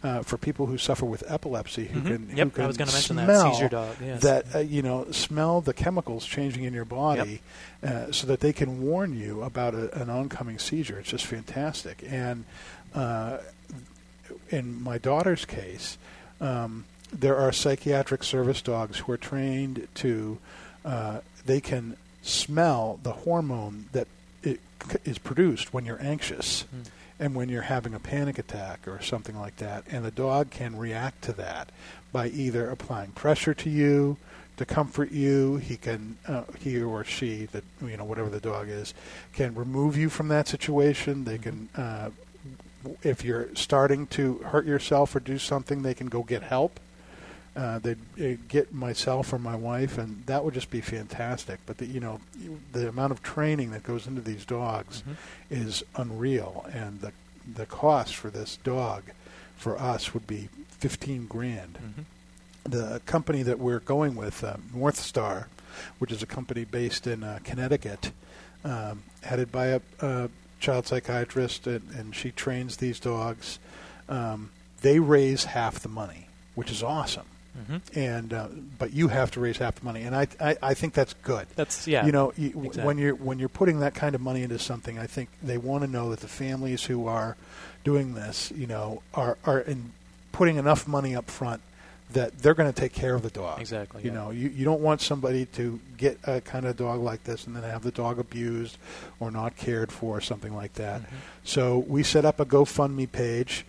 [0.02, 2.06] uh, for people who suffer with epilepsy who Mhm.
[2.06, 2.36] can.
[2.36, 4.22] Yep, who can I was gonna mention that, seizure dog, yes.
[4.22, 7.40] That uh, you know, smell the chemicals changing in your body,
[7.82, 10.98] uh, so that they can warn you about a, an oncoming seizure.
[11.00, 12.04] It's just fantastic.
[12.08, 12.44] And
[12.94, 13.38] uh,
[14.50, 15.98] in my daughter's case,
[16.40, 20.38] um, there are psychiatric service dogs who are trained to.
[20.84, 24.06] Uh, they can smell the hormone that
[24.42, 24.60] it
[24.90, 26.80] c- is produced when you're anxious Hmm.
[27.18, 30.76] and when you're having a panic attack or something like that, and the dog can
[30.76, 31.70] react to that
[32.12, 34.16] by either applying pressure to you
[34.56, 35.56] to comfort you.
[35.56, 38.92] He can, uh, he or she, that you know, whatever the dog is,
[39.32, 41.24] can remove you from that situation.
[41.24, 42.10] They can, uh,
[43.02, 46.78] if you're starting to hurt yourself or do something, they can go get help.
[47.56, 51.58] Uh, they'd uh, get myself or my wife, and that would just be fantastic.
[51.66, 52.20] But the, you know,
[52.72, 55.16] the amount of training that goes into these dogs Mhm.
[55.50, 57.12] is unreal, and the
[57.54, 59.04] the cost for this dog
[59.56, 61.78] for us would be fifteen grand.
[61.80, 62.04] Mhm.
[62.64, 65.48] the company that we're going with, uh, North Star,
[65.98, 68.12] which is a company based in uh, Connecticut,
[68.62, 70.28] um, headed by a, a
[70.58, 73.58] child psychiatrist, and, and she trains these dogs.
[74.08, 74.50] Um,
[74.82, 77.26] they raise half the money, which is awesome.
[77.58, 77.98] Mm-hmm.
[77.98, 78.48] And uh,
[78.78, 81.48] but you have to raise half the money, and I, I, I think that's good.
[81.56, 82.06] That's yeah.
[82.06, 82.84] You know, you, exactly.
[82.84, 85.82] when you're when you're putting that kind of money into something, I think they want
[85.82, 87.36] to know that the families who are
[87.82, 89.92] doing this, you know, are are in
[90.30, 91.60] putting enough money up front
[92.12, 93.60] that they're going to take care of the dog.
[93.60, 94.16] Exactly, You yeah.
[94.16, 97.54] know, you, you don't want somebody to get a kind of dog like this and
[97.54, 98.78] then have the dog abused
[99.20, 101.02] or not cared for or something like that.
[101.02, 101.16] Mm-hmm.
[101.44, 103.64] So we set up a GoFundMe page.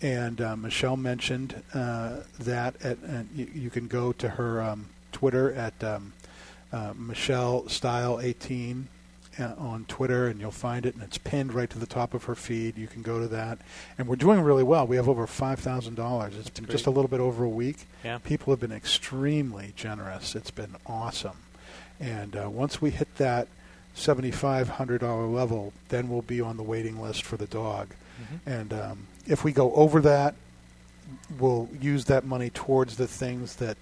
[0.00, 4.86] And uh, Michelle mentioned uh, that at, and you, you can go to her um,
[5.12, 6.12] Twitter at um,
[6.72, 9.01] uh, Michelle Style 18 uh,
[9.38, 12.34] on Twitter, and you'll find it, and it's pinned right to the top of her
[12.34, 12.76] feed.
[12.76, 13.58] You can go to that,
[13.98, 14.86] and we're doing really well.
[14.86, 16.36] We have over five thousand dollars.
[16.36, 17.86] It's been just a little bit over a week.
[18.04, 18.18] Yeah.
[18.18, 20.34] People have been extremely generous.
[20.34, 21.38] It's been awesome,
[22.00, 23.48] and uh, once we hit that
[23.94, 27.88] seventy-five hundred dollar level, then we'll be on the waiting list for the dog.
[28.22, 28.50] Mm-hmm.
[28.50, 30.34] And um, if we go over that,
[31.38, 33.76] we'll use that money towards the things that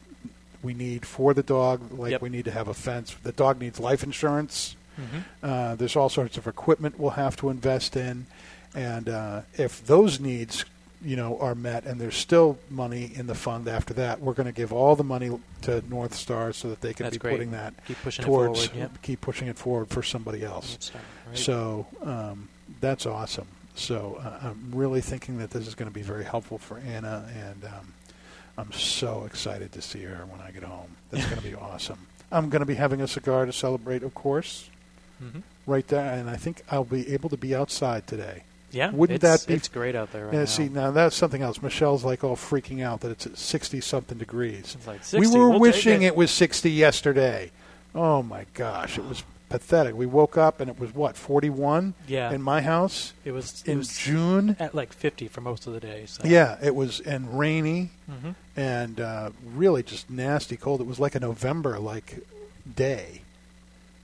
[0.62, 1.92] we need for the dog.
[1.98, 2.22] Like Yep.
[2.22, 3.16] we need to have a fence.
[3.22, 4.76] The dog needs life insurance.
[5.00, 5.24] Mhm.
[5.42, 8.26] Uh, there's all sorts of equipment we'll have to invest in,
[8.74, 10.64] and uh, if those needs,
[11.02, 14.46] you know, are met, and there's still money in the fund after that, we're going
[14.46, 15.30] to give all the money
[15.62, 17.32] to North Star so that they can That's be great.
[17.32, 19.02] putting that Keep pushing it forward, yep.
[19.02, 20.90] keep pushing it forward for somebody else.
[21.28, 21.38] Right.
[21.38, 22.48] So um,
[22.80, 23.46] that's awesome.
[23.74, 27.26] So uh, I'm really thinking that this is going to be very helpful for Anna,
[27.34, 27.94] and um,
[28.58, 30.96] I'm so excited to see her when I get home.
[31.10, 32.06] That's going to be awesome.
[32.32, 34.69] I'm going to be having a cigar to celebrate, of course,
[35.22, 35.42] Mhm.
[35.66, 38.44] right there, and I think I'll be able to be outside today.
[38.72, 39.54] Yeah, wouldn't it's, that be?
[39.54, 40.44] It's great out there right yeah, now.
[40.46, 41.60] see, now that's something else.
[41.60, 44.76] Michelle's like all freaking out that it's at 60 something degrees.
[44.78, 46.08] It's like we were we'll wishing it.
[46.08, 47.50] it was 60 yesterday.
[47.94, 49.96] Oh my gosh, it was pathetic.
[49.96, 52.30] We woke up and it was what 41 Yeah.
[52.32, 54.54] in my house it was it in was June.
[54.60, 56.04] at like 50 for most of the day.
[56.06, 56.22] So.
[56.24, 58.36] Yeah, it was and rainy Mhm.
[58.56, 60.80] and uh, really just nasty cold.
[60.80, 62.20] It was like a November like
[62.76, 63.19] day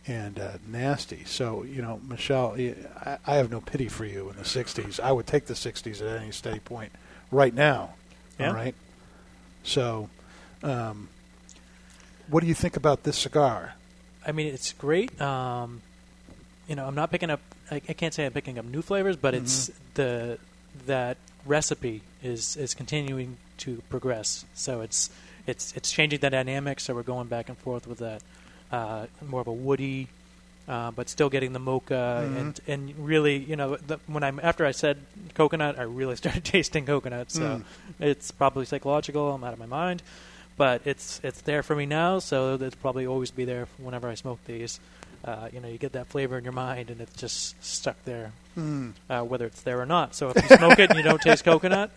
[0.07, 1.25] and uh, nasty.
[1.25, 2.57] So you know, Michelle,
[3.27, 5.01] I have no pity for you in the '60s.
[5.01, 6.93] I would take the '60s at any steady point
[7.31, 7.95] right now.
[8.39, 8.49] Yeah.
[8.49, 8.75] All right.
[9.63, 10.09] So,
[10.63, 11.09] um,
[12.29, 13.75] what do you think about this cigar?
[14.27, 15.21] I mean, it's great.
[15.21, 15.83] Um,
[16.69, 17.41] you know, I'm not picking up.
[17.71, 19.79] I, I can't say I'm picking up new flavors, but it's Mm-hmm.
[19.95, 20.39] the
[20.87, 24.45] that recipe is is continuing to progress.
[24.55, 25.11] So it's
[25.47, 26.81] it's it's changing the dynamic.
[26.81, 28.23] So we're going back and forth with that
[28.73, 30.09] uh, more of a woody,
[30.69, 32.37] uh, but still getting the mocha Mhm.
[32.41, 34.99] and and really, you know, the, when I'm after I said
[35.35, 37.31] coconut, I really started tasting coconut.
[37.31, 37.63] So Mm.
[38.01, 39.33] it's probably psychological.
[39.33, 40.03] I'm out of my mind.
[40.59, 44.15] But it's it's there for me now, so it'll probably always be there whenever I
[44.15, 44.81] smoke these.
[45.23, 48.33] Uh, you know, you get that flavor in your mind, and it's just stuck there,
[48.57, 48.93] Mm.
[49.11, 50.15] uh, whether it's there or not.
[50.15, 51.91] So if you smoke it and you don't taste coconut,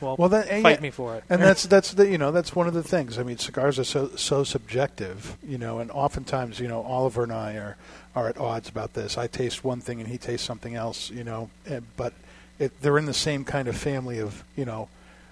[0.00, 1.24] well, Well, that, and fight yeah, me for it.
[1.28, 3.18] And that's that's the you know that's one of the things.
[3.18, 7.32] I mean, cigars are so so subjective, you know, and oftentimes you know Oliver and
[7.32, 7.76] I are
[8.16, 9.16] are at odds about this.
[9.18, 12.12] I taste one thing and he tastes something else, you know, eh, but
[12.58, 14.88] it, they're in the same kind of family of you know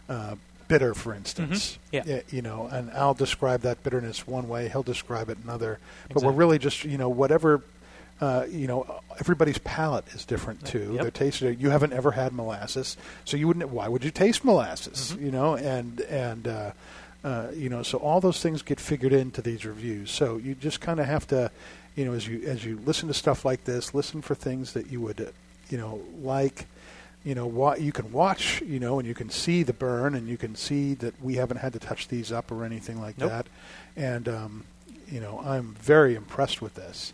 [0.08, 0.36] uh,
[0.68, 1.72] bitter, for instance.
[1.92, 2.06] Mhm.
[2.06, 2.14] Yeah.
[2.14, 5.78] Eh, you know, and I'll describe that bitterness one way, he'll describe it another.
[6.12, 7.62] But we're really just you know whatever.
[8.20, 10.92] Uh, you know, everybody's palate is different too.
[10.94, 11.02] Yep.
[11.02, 11.40] Their taste.
[11.40, 13.68] You haven't ever had molasses, so you wouldn't.
[13.70, 15.12] Why would you taste molasses?
[15.12, 15.24] Mm-hmm.
[15.24, 16.70] You know, and and uh,
[17.22, 20.10] uh, you know, so all those things get figured into these reviews.
[20.10, 21.50] So you just kind of have to,
[21.94, 24.90] you know, as you as you listen to stuff like this, listen for things that
[24.90, 25.32] you would,
[25.70, 26.66] you know, like.
[27.24, 30.28] You know, wa- you can watch, you know, and you can see the burn, and
[30.28, 33.30] you can see that we haven't had to touch these up or anything like Nope.
[33.30, 33.46] that.
[33.96, 34.64] And um,
[35.10, 37.12] you know, I'm very impressed with this.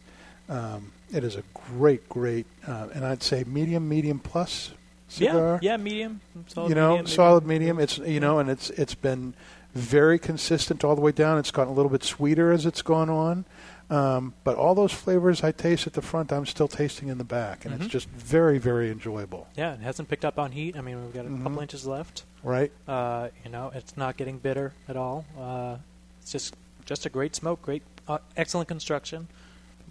[0.48, 4.72] Um, it is a great, great, uh, and I'd say medium, medium plus
[5.08, 5.58] cigar.
[5.62, 7.78] Yeah, yeah, medium, solid you know, medium, solid medium.
[7.78, 9.34] It's you know, and it's it's been
[9.74, 11.38] very consistent all the way down.
[11.38, 13.44] It's gotten a little bit sweeter as it's gone on,
[13.90, 17.24] um, but all those flavors I taste at the front, I'm still tasting in the
[17.24, 17.80] back, and Mhm.
[17.82, 19.46] it's just very, very enjoyable.
[19.56, 20.76] Yeah, it hasn't picked up on heat.
[20.76, 21.42] I mean, we've got a Mhm.
[21.42, 22.24] couple inches left.
[22.42, 22.70] Right?
[22.86, 25.24] Uh, you know, it's not getting bitter at all.
[25.38, 25.76] Uh,
[26.20, 29.26] it's just just a great smoke, great, uh, excellent construction.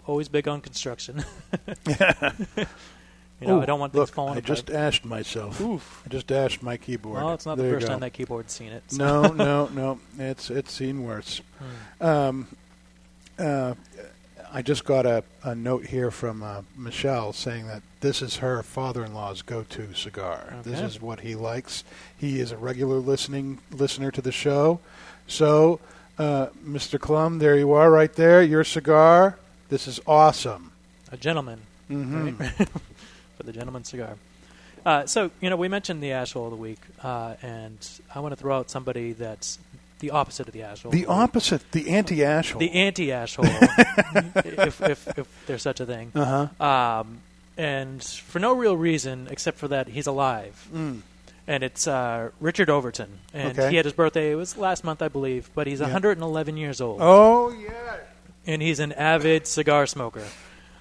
[0.06, 1.24] Always big on construction.
[1.88, 4.46] you know, I don't want look, things falling I apart.
[4.46, 5.60] just ashed myself.
[5.62, 6.04] Oof.
[6.06, 7.24] I just dashed my keyboard.
[7.24, 8.84] Well, it's not There the first time that keyboard's seen it.
[8.88, 8.98] so.
[8.98, 10.00] No, no, no.
[10.20, 11.42] It's it's seen worse.
[12.00, 12.06] Hmm.
[12.06, 12.48] Um,
[13.40, 13.74] uh,
[14.52, 18.62] I just got a, a note here from uh, Michelle saying that this is her
[18.62, 20.54] father-in-law's go-to cigar.
[20.62, 21.84] This is what he likes.
[22.16, 24.80] He is a regular listening listener to the show.
[25.26, 25.80] So,
[26.20, 27.00] uh, Mr.
[27.00, 28.44] Clum, there you are, right there.
[28.44, 29.40] Your cigar.
[29.74, 30.72] This is awesome.
[31.12, 31.60] A gentleman.
[31.90, 32.40] Mhm.
[32.40, 32.52] right?
[33.38, 34.18] For the gentleman cigar.
[34.86, 37.76] Uh, so, you know, we mentioned the asshole of the week, uh, and
[38.14, 39.58] I want to throw out somebody that's
[39.98, 40.92] the opposite of the asshole.
[40.92, 42.60] The opposite, the anti-asshole.
[42.60, 43.46] The anti-asshole,
[44.46, 46.12] if, if, if there's such a thing.
[46.14, 46.64] Uh-huh.
[46.64, 47.22] Um,
[47.58, 50.68] and for no real reason except for that he's alive.
[50.72, 51.02] Mm.
[51.48, 53.10] And it's uh, Richard Overton.
[53.34, 53.72] And Okay.
[53.72, 55.88] he had his birthday, it was last month, I believe, but he's Yeah.
[55.88, 57.00] 111 years old.
[57.02, 57.96] Oh yeah.
[58.46, 60.24] And he's an avid cigar smoker.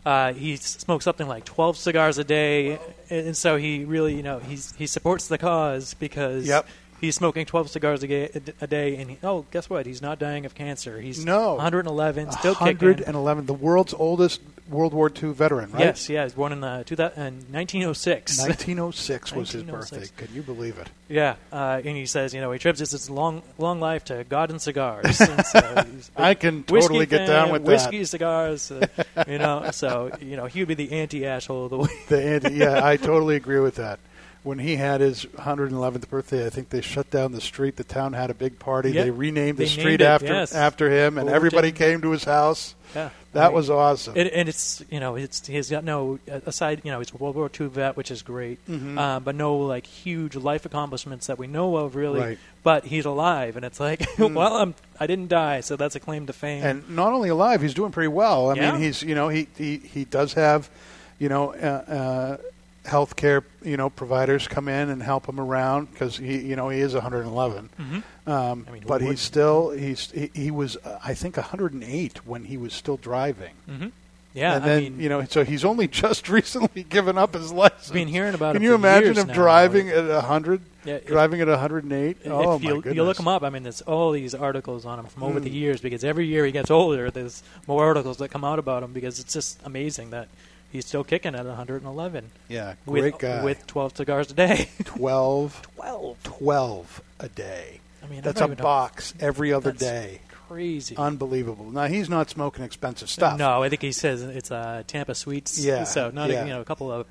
[0.04, 4.40] Uh, he smokes something like 12 cigars a day, and so he really, you know,
[4.40, 6.66] he's, he supports the cause because Yep.
[7.02, 9.84] He's smoking 12 cigars a, ga- a d- a day, and he, oh, guess what?
[9.84, 10.98] He's not dying of cancer.
[10.98, 11.54] He's No.
[11.56, 12.88] 111, still kicking.
[12.88, 14.40] 111, the world's oldest
[14.70, 15.80] World War II veteran, right?
[15.80, 18.38] Yes, yeah, he was born in, uh, 2000, in 1906.
[18.38, 20.06] 1906 was his birthday.
[20.16, 20.88] Can you believe it?
[21.08, 24.50] Yeah, uh, and he says, you know, he attributes his long, long life to God
[24.50, 25.20] and cigars.
[25.20, 25.84] And so
[26.16, 27.70] I can totally get fan, down with that.
[27.70, 28.70] whiskey, cigars.
[28.70, 28.86] Uh,
[29.28, 32.06] you know, so you know, he would be the anti-asshole of the week.
[32.08, 33.98] The anti, yeah, I totally agree with that.
[34.42, 37.76] When he had his 111th birthday, I think they shut down the street.
[37.76, 38.90] The town had a big party.
[38.90, 39.04] Yep.
[39.04, 40.52] They renamed the street it, after yes.
[40.52, 41.36] after him, and Overton.
[41.36, 42.74] everybody came to his house.
[42.94, 44.16] Yeah, That I mean, was awesome.
[44.16, 46.80] It, and it's you know, it's he's got no aside.
[46.82, 48.98] You know, he's a World War II vet, which is great, Mhm.
[48.98, 52.18] uh, but no like huge life accomplishments that we know of really.
[52.20, 52.38] Right.
[52.64, 54.34] But he's alive, and it's like, Mm.
[54.34, 56.64] well, I'm, I didn't die, so that's a claim to fame.
[56.64, 58.50] and not only alive, he's doing pretty well.
[58.50, 58.72] I Yeah.
[58.72, 60.68] mean, he's you know he he, he does have
[61.20, 61.56] you know uh,
[61.92, 62.36] uh,
[62.84, 66.80] healthcare you know providers come in and help him around because he you know he
[66.80, 67.70] is 111.
[67.78, 68.02] Mhm.
[68.26, 72.44] Um, I mean, but he's still he's he, he was uh, I think 108 when
[72.44, 73.54] he was still driving.
[73.68, 73.86] hmm
[74.34, 77.52] Yeah, and I then mean, you know so he's only just recently given up his
[77.52, 77.90] license.
[77.90, 79.34] been hearing about Can you for imagine years him now.
[79.34, 80.60] driving at 100?
[80.84, 82.16] Yeah, if- driving at 108.
[82.24, 82.94] If oh you, my goodness!
[82.96, 85.50] you look him up, I mean, there's all these articles on him from over the
[85.50, 85.54] Mm.
[85.54, 88.92] years because every year he gets older, there's more articles that come out about him
[88.92, 90.26] because it's just amazing that
[90.72, 93.44] he's still kicking at 111 Yeah, with, great guy.
[93.44, 94.68] with 12 cigars a day.
[94.84, 96.22] 12, 12.
[96.22, 97.80] 12 a day.
[98.02, 100.20] I mean, That's don't a know- box every other That's day.
[100.48, 100.96] Crazy.
[100.96, 101.70] Unbelievable.
[101.70, 103.38] Now he's not smoking expensive stuff.
[103.38, 105.58] No, I think he says it's uh, Tampa Sweets.
[105.58, 106.42] Yeah, So not yeah.
[106.42, 107.06] a, you know a couple of,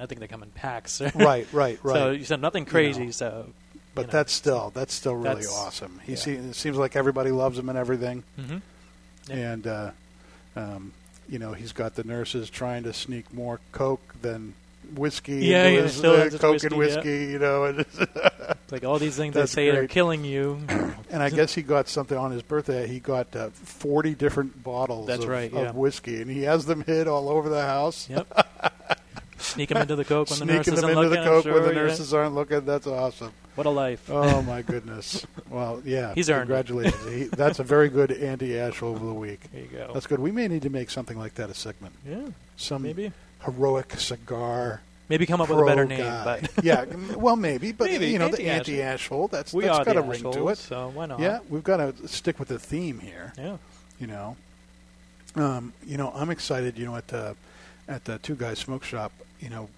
[0.00, 1.00] I think they come in packs.
[1.14, 1.94] Right, right, right.
[1.94, 3.04] So you said nothing You crazy.
[3.06, 3.10] know.
[3.12, 3.46] So,
[3.94, 6.00] But you know, that's still that's still really That's- awesome.
[6.04, 6.18] He yeah.
[6.18, 8.24] se- it seems like everybody loves him and everything.
[8.40, 8.62] Mhm.
[9.28, 9.34] Yeah.
[9.36, 9.90] And uh,
[10.56, 10.92] um,
[11.30, 14.54] you know he's got the nurses trying to sneak more coke than
[14.94, 15.46] whiskey.
[15.46, 16.78] Yeah, yeah, his, still uh, coke whiskey, and yeah.
[16.78, 17.24] whiskey.
[17.32, 17.86] You know, and
[18.70, 20.60] like all these things they say are killing you.
[21.12, 22.86] And I guess he got something on his birthday.
[22.86, 26.84] He got uh, 40 different bottles That's of, right, of whiskey, and he has them
[26.84, 28.08] hid all over the house.
[28.08, 28.28] Yep.
[29.40, 31.62] Sneak him into the coke when the Sneaking nurses them into the coke I'm when
[31.62, 32.64] the sure, nurses aren't looking.
[32.64, 33.32] That's awesome.
[33.54, 34.08] What a life.
[34.10, 35.26] Oh my goodness.
[35.48, 36.14] Well, yeah.
[36.14, 36.48] He's earned.
[36.48, 37.04] Congratulations.
[37.08, 39.40] he, that's a very good anti-asshole of the week.
[39.52, 39.90] There you go.
[39.92, 40.20] That's good.
[40.20, 41.94] We may need to make something like that a segment.
[42.06, 43.12] Yeah, Some maybe.
[43.44, 44.82] heroic cigar.
[45.08, 46.40] Maybe come up with a better name, guy.
[46.54, 46.84] but yeah,
[47.16, 49.24] well, maybe, but Maybe, you know, the anti-asshole.
[49.24, 49.28] anti-asshole.
[49.28, 50.58] That's we that's got the a ring to it.
[50.58, 51.18] So why not?
[51.18, 53.32] Yeah, we've got to stick with the theme here.
[53.36, 53.56] Yeah.
[53.98, 54.36] You know,
[55.34, 56.78] um, you know, I'm excited.
[56.78, 57.34] You know, at the
[57.90, 59.12] at the Two Guys Smoke Shop.
[59.40, 59.68] You know,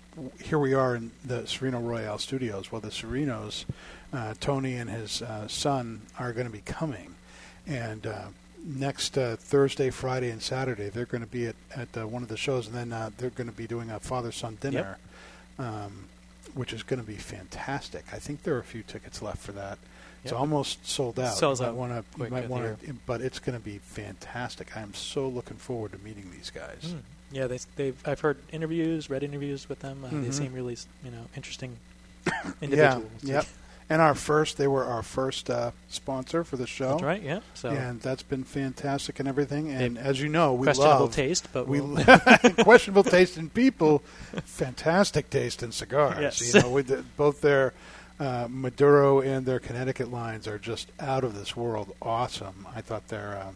[0.41, 2.71] here we are in the Serino Royale Studios.
[2.71, 3.65] Well, the Serinos,
[4.13, 7.15] uh, Tony and his uh, son are going to be coming,
[7.67, 8.27] and uh,
[8.65, 12.29] next uh, Thursday, Friday, and Saturday they're going to be at at uh, one of
[12.29, 14.99] the shows, and then uh, they're going to be doing a father-son dinner.
[15.59, 16.05] Um,
[16.55, 18.05] which is going to be fantastic.
[18.13, 19.79] I think there are a few tickets left for that.
[20.23, 21.35] It's almost sold out.
[21.35, 24.77] Sells out wanna, you might want to, but it's going to be fantastic.
[24.77, 26.81] I am so looking forward to meeting these guys.
[26.85, 27.01] Mm.
[27.33, 27.97] Yeah, they, they've.
[28.07, 30.05] I've heard interviews, read interviews with them.
[30.05, 30.33] Uh, They Mhm.
[30.35, 31.77] seem really, you know, interesting
[32.61, 33.11] individuals.
[33.23, 33.47] Yeah, yep.
[33.91, 36.91] And our first, they were our first uh, sponsor for the show.
[36.93, 37.23] That's right.
[37.23, 37.41] Yeah.
[37.55, 39.71] So and that's been fantastic and everything.
[39.71, 42.03] And as you know, we questionable love taste, but we we'll-
[42.65, 44.03] questionable taste in people,
[44.45, 46.21] fantastic taste in cigars.
[46.21, 46.55] Yes.
[46.55, 47.75] You know, with the, both their
[48.21, 51.95] uh, Maduro and their Connecticut lines are just out of this world.
[52.01, 52.67] Awesome.
[52.75, 53.53] I thought their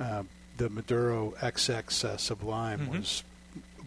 [0.00, 0.22] uh, uh,
[0.58, 2.98] the Maduro XX uh, Sublime Mhm.
[3.00, 3.22] was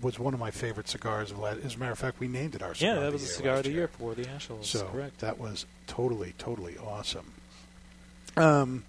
[0.02, 1.60] was one of my favorite cigars of last.
[1.64, 2.96] As a matter of fact, we named it our yeah, cigar.
[2.96, 3.78] of that the was a cigar of the year.
[3.82, 4.66] year for the Ashholes.
[4.66, 5.20] So correct.
[5.20, 7.34] that was totally, totally awesome.
[8.36, 8.84] Um,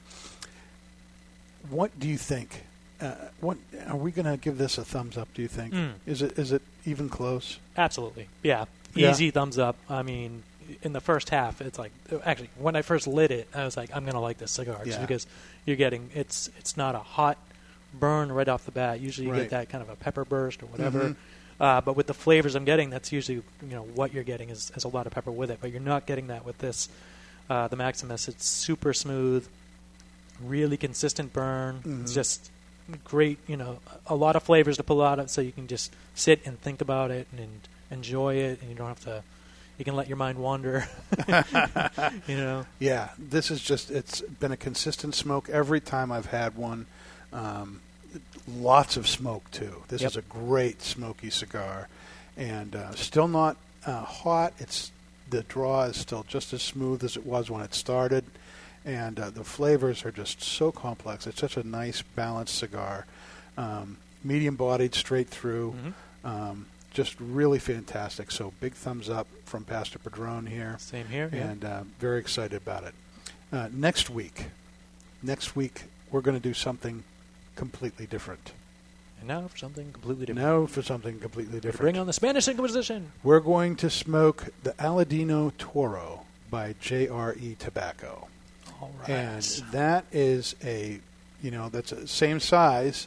[1.69, 2.65] what do you think?
[3.01, 3.59] Uh, what
[3.89, 5.29] are we going to give this a thumbs up?
[5.35, 5.75] Do you think?
[5.75, 5.95] Mm.
[6.07, 7.59] Is it is it even close?
[7.77, 8.29] Absolutely.
[8.43, 8.67] Yeah.
[8.95, 9.11] Yeah.
[9.11, 9.77] Easy thumbs up.
[9.91, 10.45] I mean,
[10.83, 11.93] in the first half, it's like
[12.25, 14.99] actually when I first lit it, I was like, I'm gonna like this cigar just
[14.99, 15.07] Yeah.
[15.07, 15.27] because
[15.67, 17.39] you're getting it's it's not a hot,
[17.95, 19.01] burn right off the bat.
[19.01, 19.43] Usually you Right.
[19.43, 21.01] get that kind of a pepper burst or whatever.
[21.11, 21.17] Mhm.
[21.61, 24.73] Uh, but with the flavors I'm getting, that's usually you know what you're getting is,
[24.75, 25.59] is a lot of pepper with it.
[25.61, 26.89] But you're not getting that with this.
[27.51, 29.47] Uh, the Maximus, it's super smooth,
[30.43, 31.77] really consistent burn.
[31.85, 32.15] It's Mhm.
[32.15, 32.51] just
[33.05, 33.39] great.
[33.47, 36.41] You know, a lot of flavors to pull out of, so you can just sit
[36.45, 39.23] and think about it and, and enjoy it, and you don't have to.
[39.79, 40.87] You can let your mind wander.
[42.27, 42.67] you know.
[42.79, 46.87] Yeah, this is just, it's been a consistent smoke every time I've had one.
[47.33, 47.81] Um,
[48.59, 49.83] lots of smoke, too.
[49.89, 50.11] This Yep.
[50.11, 51.89] is a great smoky cigar.
[52.37, 53.57] And uh, still not
[53.87, 54.53] uh, hot.
[54.59, 54.91] It's
[55.31, 58.25] The draw is still just as smooth as it was when it started.
[58.85, 61.27] And uh, the flavors are just so complex.
[61.27, 63.07] It's such a nice, balanced cigar.
[63.57, 65.75] Um, medium bodied, straight through.
[66.25, 66.29] Mhm.
[66.29, 68.31] Um, just really fantastic.
[68.31, 70.77] So big thumbs up from Pastor Padron here.
[70.79, 71.31] Same here.
[71.33, 71.49] yeah.
[71.51, 72.95] And uh, very excited about it.
[73.51, 74.47] Uh, next week,
[75.23, 77.05] next week we're going to do something
[77.57, 78.53] completely different.
[79.19, 80.47] And now for something completely different.
[80.49, 81.81] Now for something completely different.
[81.81, 83.13] Bring on the Spanish Inquisition.
[83.23, 88.29] We're going to smoke the Aladino Toro by JRE Tobacco.
[88.81, 89.09] All right.
[89.11, 89.43] And
[89.73, 90.99] that is a,
[91.43, 93.07] you know, that's a same size,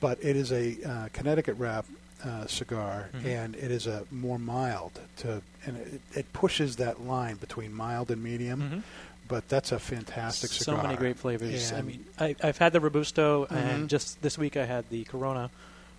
[0.00, 1.86] but it is a uh, Connecticut wrap
[2.24, 3.24] uh, cigar, Mhm.
[3.26, 8.10] and it is a more mild to, and it, it pushes that line between mild
[8.10, 8.60] and medium.
[8.62, 8.82] Mhm.
[9.28, 10.76] But that's a fantastic so cigar.
[10.76, 11.72] So many great flavors.
[11.72, 13.50] I mean, I, I've had the Robusto, Mhm.
[13.56, 15.50] and just this week I had the Corona.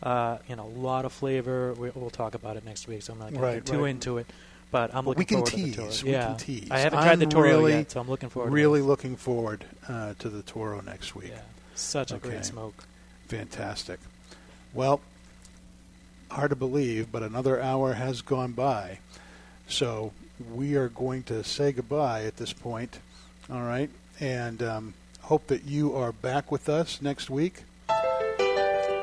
[0.01, 1.73] Uh, you know, a lot of flavor.
[1.73, 3.83] We, we'll talk about it next week, so I'm not going Right, to get too
[3.83, 3.89] right.
[3.89, 4.27] into it.
[4.69, 5.75] But I'm looking we can forward tease.
[5.75, 6.03] to the Toro.
[6.05, 6.67] We yeah, can tease.
[6.71, 8.51] I haven't I'm tried the Toro really, yet, so I'm looking forward.
[8.53, 11.29] Really to looking forward uh, to the Toro next week.
[11.29, 11.39] Yeah,
[11.73, 12.29] such a Okay.
[12.29, 12.83] great smoke.
[13.27, 13.99] Fantastic.
[14.73, 15.01] Well,
[16.29, 18.99] hard to believe, but another hour has gone by.
[19.67, 20.11] So
[20.53, 22.99] we are going to say goodbye at this point.
[23.49, 23.89] All right.
[24.19, 27.63] And um, hope that you are back with us next week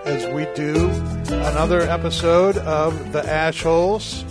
[0.05, 0.91] as we do
[1.29, 4.23] another episode of The Ash Holes.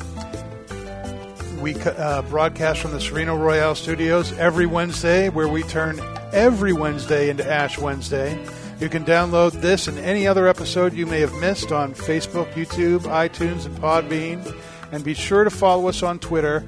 [1.60, 6.00] We uh, broadcast from the Serino Royale Studios every Wednesday, where we turn
[6.32, 8.38] every Wednesday into Ash Wednesday.
[8.80, 13.02] You can download this and any other episode you may have missed on Facebook, YouTube,
[13.02, 14.56] iTunes, and Podbean.
[14.92, 16.64] And be sure to follow us on Twitter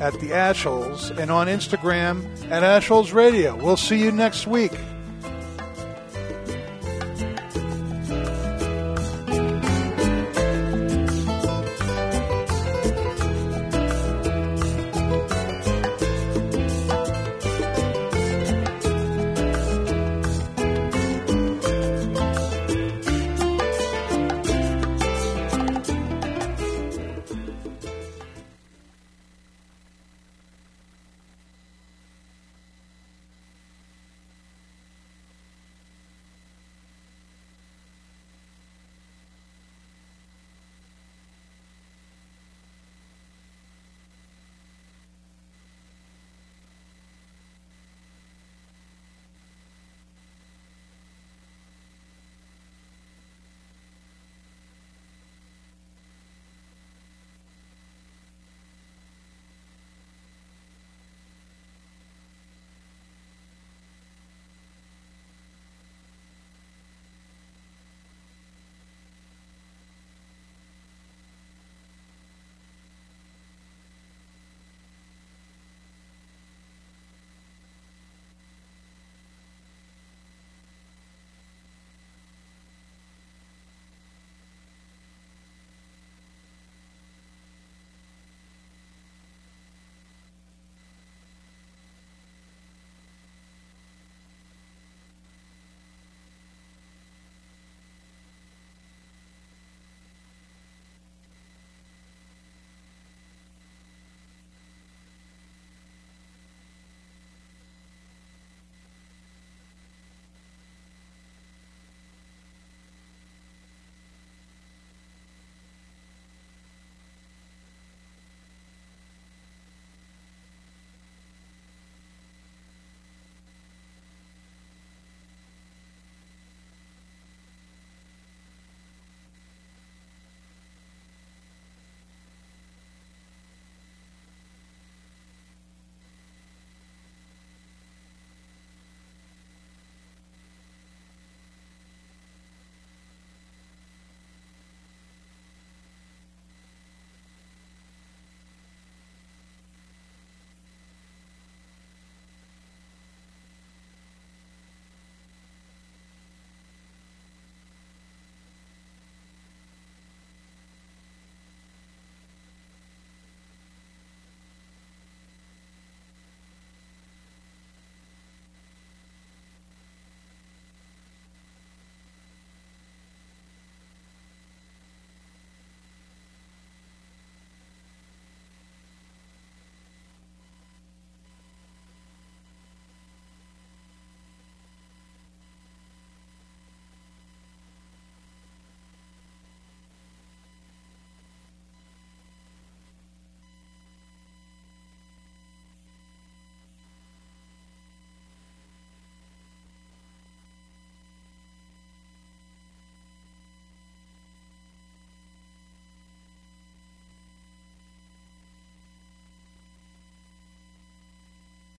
[0.00, 3.56] at the Ashholes and on Instagram at Ashholes Radio.
[3.56, 4.72] We'll see you next week.